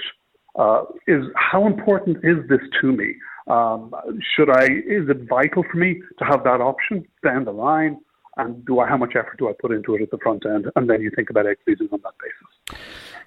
uh, 0.55 0.83
is 1.07 1.23
how 1.35 1.65
important 1.65 2.17
is 2.23 2.37
this 2.47 2.61
to 2.81 2.91
me? 2.91 3.15
Um, 3.47 3.91
should 4.35 4.49
I? 4.49 4.65
Is 4.65 5.09
it 5.09 5.27
vital 5.27 5.63
for 5.69 5.77
me 5.77 6.01
to 6.19 6.25
have 6.25 6.43
that 6.43 6.61
option 6.61 7.05
down 7.23 7.45
the 7.45 7.51
line? 7.51 7.97
And 8.37 8.65
do 8.65 8.79
I, 8.79 8.87
how 8.87 8.97
much 8.97 9.15
effort 9.15 9.37
do 9.37 9.49
I 9.49 9.53
put 9.59 9.71
into 9.71 9.95
it 9.95 10.01
at 10.01 10.11
the 10.11 10.17
front 10.17 10.45
end? 10.45 10.65
And 10.75 10.89
then 10.89 11.01
you 11.01 11.11
think 11.15 11.29
about 11.29 11.45
egg 11.45 11.57
freezing 11.63 11.89
on 11.91 12.01
that 12.03 12.13
basis. 12.21 12.79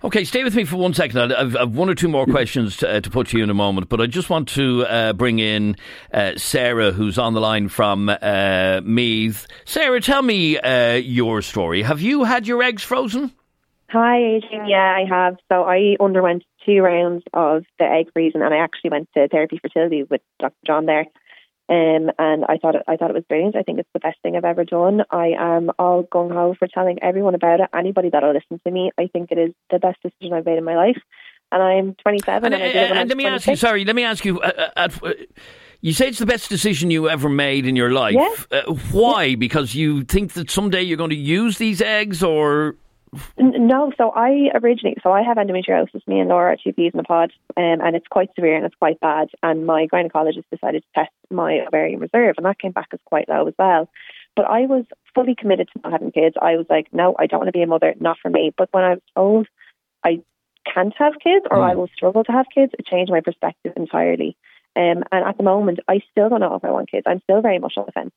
Okay, 0.04 0.24
stay 0.24 0.44
with 0.44 0.54
me 0.54 0.64
for 0.64 0.76
one 0.76 0.92
second. 0.94 1.32
I've, 1.32 1.56
I've 1.56 1.74
one 1.74 1.88
or 1.88 1.94
two 1.94 2.08
more 2.08 2.26
questions 2.26 2.76
to, 2.78 2.96
uh, 2.96 3.00
to, 3.00 3.10
put 3.10 3.28
to 3.28 3.38
you 3.38 3.44
in 3.44 3.50
a 3.50 3.54
moment, 3.54 3.88
but 3.88 4.00
I 4.00 4.06
just 4.06 4.28
want 4.28 4.48
to 4.50 4.84
uh, 4.84 5.12
bring 5.14 5.38
in 5.38 5.76
uh, 6.12 6.32
Sarah, 6.36 6.92
who's 6.92 7.18
on 7.18 7.34
the 7.34 7.40
line 7.40 7.68
from 7.68 8.08
uh, 8.08 8.80
Meath. 8.84 9.46
Sarah, 9.64 10.00
tell 10.00 10.22
me 10.22 10.58
uh, 10.58 10.94
your 10.94 11.40
story. 11.40 11.82
Have 11.82 12.00
you 12.00 12.24
had 12.24 12.46
your 12.46 12.62
eggs 12.62 12.82
frozen? 12.82 13.32
Hi, 13.90 14.18
Adrian. 14.18 14.68
Yeah, 14.68 14.96
I 14.98 15.04
have. 15.08 15.36
So 15.50 15.62
I 15.62 15.96
underwent 16.00 16.44
two 16.66 16.80
rounds 16.80 17.22
of 17.32 17.64
the 17.78 17.84
egg 17.84 18.08
freezing, 18.12 18.42
and 18.42 18.52
I 18.52 18.58
actually 18.58 18.90
went 18.90 19.08
to 19.14 19.28
Thérapie 19.28 19.60
fertility 19.60 20.02
with 20.02 20.20
Dr. 20.40 20.56
John 20.66 20.86
there. 20.86 21.06
Um, 21.68 22.12
and 22.18 22.44
I 22.48 22.58
thought 22.58 22.76
it, 22.76 22.82
I 22.86 22.96
thought 22.96 23.10
it 23.10 23.14
was 23.14 23.24
brilliant. 23.28 23.56
I 23.56 23.62
think 23.62 23.80
it's 23.80 23.88
the 23.92 24.00
best 24.00 24.18
thing 24.22 24.36
I've 24.36 24.44
ever 24.44 24.64
done. 24.64 25.02
I 25.10 25.32
am 25.36 25.70
all 25.78 26.04
gung 26.04 26.32
ho 26.32 26.54
for 26.56 26.68
telling 26.68 27.02
everyone 27.02 27.34
about 27.34 27.60
it. 27.60 27.68
Anybody 27.74 28.10
that'll 28.10 28.32
listen 28.32 28.60
to 28.64 28.70
me, 28.70 28.92
I 28.98 29.08
think 29.08 29.32
it 29.32 29.38
is 29.38 29.52
the 29.70 29.80
best 29.80 30.00
decision 30.02 30.32
I've 30.32 30.46
made 30.46 30.58
in 30.58 30.64
my 30.64 30.76
life. 30.76 30.98
And 31.50 31.62
I'm 31.62 31.94
27. 32.02 32.52
And, 32.52 32.54
and, 32.54 32.62
and, 32.62 32.98
and 32.98 33.08
let 33.08 33.16
me 33.16 33.24
26. 33.24 33.34
ask 33.34 33.48
you. 33.48 33.56
Sorry, 33.56 33.84
let 33.84 33.96
me 33.96 34.04
ask 34.04 34.24
you. 34.24 34.40
Uh, 34.40 34.70
uh, 34.76 34.88
uh, 35.02 35.12
you 35.80 35.92
say 35.92 36.08
it's 36.08 36.18
the 36.18 36.26
best 36.26 36.48
decision 36.48 36.90
you 36.90 37.08
ever 37.08 37.28
made 37.28 37.66
in 37.66 37.76
your 37.76 37.90
life. 37.90 38.46
Yeah. 38.50 38.58
Uh, 38.58 38.72
why? 38.92 39.24
Yeah. 39.24 39.36
Because 39.36 39.74
you 39.74 40.04
think 40.04 40.34
that 40.34 40.50
someday 40.50 40.82
you're 40.82 40.96
going 40.96 41.10
to 41.10 41.16
use 41.16 41.58
these 41.58 41.80
eggs, 41.80 42.22
or 42.22 42.76
no, 43.38 43.92
so 43.96 44.10
I 44.10 44.50
originally, 44.54 44.96
so 45.02 45.10
I 45.10 45.22
have 45.22 45.36
endometriosis. 45.36 46.06
Me 46.06 46.20
and 46.20 46.28
Laura 46.28 46.52
are 46.52 46.56
two 46.56 46.72
peas 46.72 46.92
in 46.94 47.00
a 47.00 47.04
pod, 47.04 47.32
um, 47.56 47.80
and 47.80 47.96
it's 47.96 48.06
quite 48.08 48.30
severe 48.34 48.56
and 48.56 48.64
it's 48.64 48.74
quite 48.74 49.00
bad. 49.00 49.28
And 49.42 49.66
my 49.66 49.86
gynecologist 49.92 50.44
decided 50.50 50.82
to 50.82 51.00
test 51.00 51.12
my 51.30 51.60
ovarian 51.66 52.00
reserve, 52.00 52.34
and 52.36 52.46
that 52.46 52.58
came 52.58 52.72
back 52.72 52.88
as 52.92 53.00
quite 53.04 53.28
low 53.28 53.46
as 53.46 53.54
well. 53.58 53.88
But 54.34 54.46
I 54.46 54.66
was 54.66 54.84
fully 55.14 55.34
committed 55.34 55.68
to 55.72 55.80
not 55.82 55.92
having 55.92 56.12
kids. 56.12 56.36
I 56.40 56.56
was 56.56 56.66
like, 56.68 56.88
no, 56.92 57.14
I 57.18 57.26
don't 57.26 57.40
want 57.40 57.48
to 57.48 57.52
be 57.52 57.62
a 57.62 57.66
mother, 57.66 57.94
not 58.00 58.18
for 58.20 58.30
me. 58.30 58.52
But 58.56 58.68
when 58.72 58.84
I 58.84 58.90
was 58.90 59.02
told 59.14 59.48
I 60.04 60.22
can't 60.72 60.94
have 60.98 61.14
kids 61.22 61.46
or 61.50 61.58
mm. 61.58 61.70
I 61.70 61.74
will 61.74 61.88
struggle 61.94 62.24
to 62.24 62.32
have 62.32 62.46
kids, 62.54 62.72
it 62.78 62.86
changed 62.86 63.10
my 63.10 63.20
perspective 63.20 63.72
entirely. 63.76 64.36
Um, 64.76 65.04
and 65.10 65.24
at 65.26 65.38
the 65.38 65.42
moment, 65.42 65.80
I 65.88 66.00
still 66.10 66.28
don't 66.28 66.40
know 66.40 66.54
if 66.54 66.64
I 66.64 66.70
want 66.70 66.90
kids. 66.90 67.04
I'm 67.06 67.22
still 67.22 67.40
very 67.40 67.58
much 67.58 67.74
on 67.78 67.86
the 67.86 67.92
fence. 67.92 68.12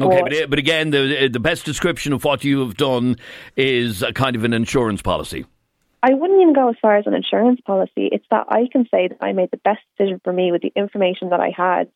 Okay, 0.00 0.22
but, 0.22 0.50
but 0.50 0.58
again, 0.58 0.90
the 0.90 1.28
the 1.32 1.40
best 1.40 1.64
description 1.64 2.12
of 2.12 2.24
what 2.24 2.44
you 2.44 2.60
have 2.60 2.76
done 2.76 3.16
is 3.56 4.02
a 4.02 4.12
kind 4.12 4.36
of 4.36 4.44
an 4.44 4.52
insurance 4.52 5.02
policy. 5.02 5.46
I 6.02 6.12
wouldn't 6.14 6.40
even 6.40 6.54
go 6.54 6.68
as 6.68 6.76
far 6.80 6.96
as 6.96 7.06
an 7.06 7.14
insurance 7.14 7.60
policy. 7.62 8.08
It's 8.12 8.26
that 8.30 8.46
I 8.48 8.68
can 8.70 8.86
say 8.90 9.08
that 9.08 9.18
I 9.20 9.32
made 9.32 9.50
the 9.50 9.56
best 9.56 9.80
decision 9.96 10.20
for 10.22 10.32
me 10.32 10.52
with 10.52 10.62
the 10.62 10.72
information 10.76 11.30
that 11.30 11.40
I 11.40 11.50
had 11.56 11.88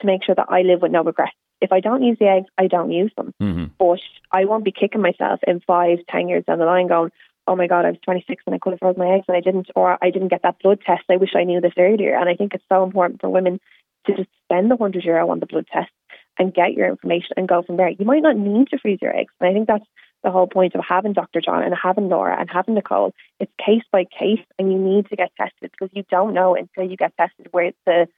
to 0.00 0.06
make 0.06 0.22
sure 0.24 0.34
that 0.34 0.46
I 0.48 0.62
live 0.62 0.82
with 0.82 0.92
no 0.92 1.02
regrets. 1.02 1.32
If 1.60 1.72
I 1.72 1.80
don't 1.80 2.02
use 2.02 2.18
the 2.20 2.28
eggs, 2.28 2.48
I 2.58 2.66
don't 2.66 2.92
use 2.92 3.10
them. 3.16 3.32
Mm-hmm. 3.42 3.64
But 3.78 4.00
I 4.30 4.44
won't 4.44 4.64
be 4.64 4.72
kicking 4.72 5.00
myself 5.00 5.40
in 5.46 5.60
five, 5.60 5.98
ten 6.10 6.28
years 6.28 6.44
down 6.44 6.58
the 6.58 6.66
line 6.66 6.88
going, 6.88 7.10
oh 7.48 7.56
my 7.56 7.66
God, 7.66 7.86
I 7.86 7.90
was 7.90 8.00
26 8.04 8.42
and 8.46 8.54
I 8.54 8.58
could 8.58 8.72
have 8.72 8.80
frozen 8.80 8.98
my 8.98 9.14
eggs 9.14 9.24
and 9.28 9.36
I 9.36 9.40
didn't, 9.40 9.68
or 9.74 9.96
I 10.02 10.10
didn't 10.10 10.28
get 10.28 10.42
that 10.42 10.60
blood 10.62 10.80
test. 10.84 11.04
I 11.08 11.16
wish 11.16 11.30
I 11.34 11.44
knew 11.44 11.60
this 11.60 11.72
earlier. 11.78 12.16
And 12.16 12.28
I 12.28 12.34
think 12.34 12.54
it's 12.54 12.64
so 12.68 12.84
important 12.84 13.20
for 13.20 13.30
women 13.30 13.60
to 14.06 14.14
just 14.14 14.28
spend 14.44 14.70
the 14.70 14.76
100 14.76 15.04
euro 15.04 15.30
on 15.30 15.40
the 15.40 15.46
blood 15.46 15.66
test 15.72 15.90
and 16.38 16.54
get 16.54 16.74
your 16.74 16.88
information 16.88 17.32
and 17.36 17.48
go 17.48 17.62
from 17.62 17.76
there. 17.76 17.88
You 17.88 18.04
might 18.04 18.22
not 18.22 18.36
need 18.36 18.68
to 18.68 18.78
freeze 18.78 18.98
your 19.00 19.16
eggs. 19.16 19.32
And 19.40 19.48
I 19.48 19.52
think 19.52 19.66
that's 19.66 19.84
the 20.22 20.30
whole 20.30 20.46
point 20.46 20.74
of 20.74 20.82
having 20.86 21.12
Dr. 21.12 21.40
John 21.40 21.62
and 21.62 21.74
having 21.80 22.08
Laura 22.08 22.38
and 22.38 22.50
having 22.50 22.74
Nicole. 22.74 23.12
It's 23.38 23.52
case 23.64 23.84
by 23.92 24.04
case, 24.04 24.44
and 24.58 24.72
you 24.72 24.78
need 24.78 25.08
to 25.08 25.16
get 25.16 25.30
tested 25.36 25.70
because 25.70 25.90
you 25.92 26.04
don't 26.10 26.34
know 26.34 26.56
until 26.56 26.90
you 26.90 26.96
get 26.96 27.16
tested 27.16 27.48
where 27.52 27.72
the 27.86 28.08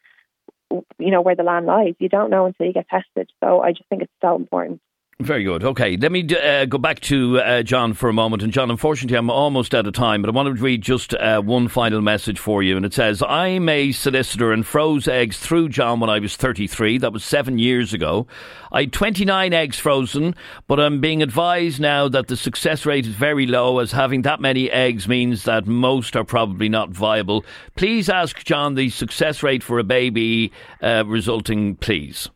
you 0.99 1.11
know 1.11 1.23
where 1.23 1.37
the 1.37 1.43
land 1.43 1.67
lies. 1.67 1.95
You 1.99 2.09
don't 2.09 2.31
know 2.31 2.47
until 2.47 2.67
you 2.67 2.73
get 2.73 2.89
tested. 2.89 3.31
So 3.43 3.61
I 3.61 3.73
just 3.73 3.89
think 3.89 4.03
it's 4.03 4.13
so 4.21 4.37
important. 4.37 4.81
Very 5.21 5.43
good. 5.43 5.65
Okay, 5.65 5.97
let 5.97 6.13
me 6.13 6.25
uh, 6.33 6.65
go 6.67 6.79
back 6.79 7.01
to 7.01 7.41
uh, 7.41 7.65
John 7.65 7.93
for 7.93 8.09
a 8.09 8.13
moment. 8.13 8.41
And 8.45 8.53
John, 8.53 8.71
unfortunately, 8.71 9.19
I'm 9.19 9.31
almost 9.31 9.75
out 9.75 9.85
of 9.89 9.93
time, 9.93 10.23
but 10.23 10.29
I 10.29 10.33
want 10.33 10.47
to 10.57 10.63
read 10.63 10.81
just 10.81 11.13
uh, 11.13 11.41
one 11.41 11.67
final 11.67 12.01
message 12.01 12.39
for 12.39 12.63
you. 12.63 12.77
And 12.77 12.87
it 12.87 12.95
says, 12.95 13.21
I'm 13.29 13.69
a 13.69 13.91
solicitor 13.91 14.53
and 14.53 14.65
froze 14.65 15.09
eggs 15.09 15.37
through 15.37 15.71
John 15.71 15.99
when 15.99 16.09
I 16.09 16.21
was 16.21 16.37
33. 16.37 16.99
That 16.99 17.13
was 17.13 17.25
seven 17.25 17.59
years 17.59 17.93
ago. 17.93 18.29
I 18.71 18.83
had 18.83 18.93
29 18.93 19.53
eggs 19.53 19.77
frozen, 19.77 20.37
but 20.69 20.79
I'm 20.79 21.01
being 21.01 21.21
advised 21.21 21.81
now 21.81 22.09
that 22.09 22.29
the 22.29 22.37
success 22.37 22.87
rate 22.87 23.05
is 23.05 23.15
very 23.17 23.47
low, 23.47 23.81
as 23.81 23.91
having 23.91 24.23
that 24.23 24.41
many 24.41 24.71
eggs 24.71 25.09
means 25.09 25.43
that 25.43 25.67
most 25.67 26.15
are 26.15 26.23
probably 26.23 26.69
not 26.69 26.91
viable. 26.91 27.45
Please 27.75 28.09
ask 28.09 28.45
John 28.45 28.77
the 28.77 28.89
success 28.89 29.43
rate 29.43 29.65
for 29.65 29.81
a 29.81 29.85
baby 29.85 30.53
uh, 30.81 31.03
resulting, 31.05 31.75
please. 31.75 32.31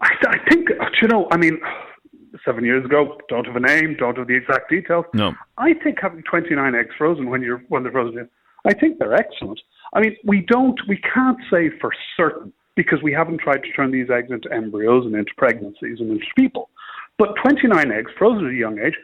I, 0.00 0.08
I 0.28 0.50
think, 0.50 0.68
you 1.00 1.08
know, 1.08 1.28
I 1.30 1.36
mean, 1.36 1.60
seven 2.44 2.64
years 2.64 2.84
ago, 2.84 3.18
don't 3.28 3.46
have 3.46 3.56
a 3.56 3.60
name, 3.60 3.96
don't 3.98 4.16
have 4.18 4.26
the 4.26 4.36
exact 4.36 4.70
details. 4.70 5.04
No. 5.14 5.34
I 5.58 5.74
think 5.74 5.98
having 6.00 6.22
29 6.22 6.74
eggs 6.74 6.94
frozen 6.96 7.30
when 7.30 7.42
you're 7.42 7.62
when 7.68 7.82
they're 7.82 7.92
frozen, 7.92 8.28
I 8.64 8.74
think 8.74 8.98
they're 8.98 9.14
excellent. 9.14 9.60
I 9.92 10.00
mean, 10.00 10.16
we 10.24 10.40
don't, 10.40 10.78
we 10.88 10.98
can't 10.98 11.38
say 11.50 11.70
for 11.80 11.90
certain 12.16 12.52
because 12.76 13.00
we 13.02 13.12
haven't 13.12 13.38
tried 13.38 13.62
to 13.62 13.72
turn 13.72 13.92
these 13.92 14.10
eggs 14.10 14.30
into 14.30 14.52
embryos 14.52 15.06
and 15.06 15.14
into 15.14 15.30
pregnancies 15.36 16.00
and 16.00 16.10
into 16.10 16.26
people. 16.36 16.70
But 17.18 17.34
29 17.42 17.92
eggs 17.92 18.10
frozen 18.18 18.46
at 18.46 18.52
a 18.52 18.56
young 18.56 18.78
age, 18.78 18.94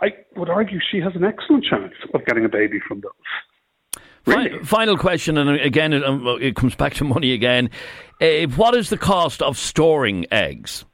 I 0.00 0.08
would 0.36 0.48
argue 0.48 0.78
she 0.90 1.00
has 1.00 1.14
an 1.16 1.24
excellent 1.24 1.64
chance 1.64 1.94
of 2.14 2.24
getting 2.24 2.44
a 2.44 2.48
baby 2.48 2.78
from 2.86 3.00
those. 3.00 3.12
Really? 4.26 4.62
Final 4.64 4.96
question, 4.96 5.38
and 5.38 5.50
again, 5.50 5.92
it, 5.92 6.04
um, 6.04 6.26
it 6.40 6.54
comes 6.54 6.74
back 6.74 6.94
to 6.94 7.04
money 7.04 7.32
again. 7.32 7.70
Uh, 8.20 8.42
what 8.54 8.76
is 8.76 8.90
the 8.90 8.98
cost 8.98 9.42
of 9.42 9.58
storing 9.58 10.26
eggs? 10.30 10.84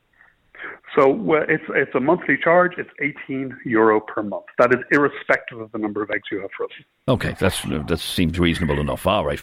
So 0.96 1.34
it's 1.48 1.64
it's 1.74 1.94
a 1.94 2.00
monthly 2.00 2.38
charge. 2.42 2.72
It's 2.78 2.88
18 3.28 3.54
euro 3.66 4.00
per 4.00 4.22
month. 4.22 4.46
That 4.58 4.72
is 4.72 4.80
irrespective 4.90 5.60
of 5.60 5.70
the 5.72 5.78
number 5.78 6.02
of 6.02 6.10
eggs 6.10 6.22
you 6.32 6.40
have 6.40 6.50
frozen. 6.56 6.84
Okay, 7.06 7.36
that's 7.38 7.60
that 7.62 8.00
seems 8.00 8.38
reasonable 8.38 8.80
enough. 8.80 9.06
All 9.06 9.24
right. 9.24 9.40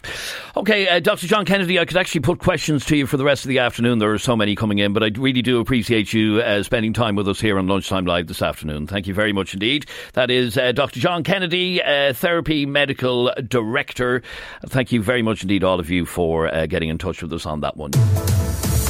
Okay, 0.56 0.88
uh, 0.88 0.98
Dr. 0.98 1.28
John 1.28 1.44
Kennedy, 1.44 1.78
I 1.78 1.84
could 1.84 1.96
actually 1.96 2.22
put 2.22 2.40
questions 2.40 2.84
to 2.86 2.96
you 2.96 3.06
for 3.06 3.16
the 3.16 3.24
rest 3.24 3.44
of 3.44 3.50
the 3.50 3.60
afternoon. 3.60 4.00
There 4.00 4.12
are 4.12 4.18
so 4.18 4.36
many 4.36 4.56
coming 4.56 4.78
in, 4.78 4.92
but 4.92 5.04
I 5.04 5.10
really 5.16 5.42
do 5.42 5.60
appreciate 5.60 6.12
you 6.12 6.40
uh, 6.40 6.64
spending 6.64 6.92
time 6.92 7.14
with 7.14 7.28
us 7.28 7.40
here 7.40 7.56
on 7.56 7.68
Lunchtime 7.68 8.04
Live 8.04 8.26
this 8.26 8.42
afternoon. 8.42 8.88
Thank 8.88 9.06
you 9.06 9.14
very 9.14 9.32
much 9.32 9.54
indeed. 9.54 9.86
That 10.14 10.32
is 10.32 10.58
uh, 10.58 10.72
Dr. 10.72 10.98
John 10.98 11.22
Kennedy, 11.22 11.80
uh, 11.80 12.12
Thérapie 12.12 12.66
Medical 12.66 13.32
Director. 13.46 14.22
Thank 14.66 14.90
you 14.90 15.02
very 15.02 15.22
much 15.22 15.42
indeed, 15.42 15.62
all 15.62 15.78
of 15.78 15.88
you, 15.88 16.04
for 16.04 16.52
uh, 16.52 16.66
getting 16.66 16.88
in 16.88 16.98
touch 16.98 17.22
with 17.22 17.32
us 17.32 17.46
on 17.46 17.60
that 17.60 17.76
one. 17.76 17.92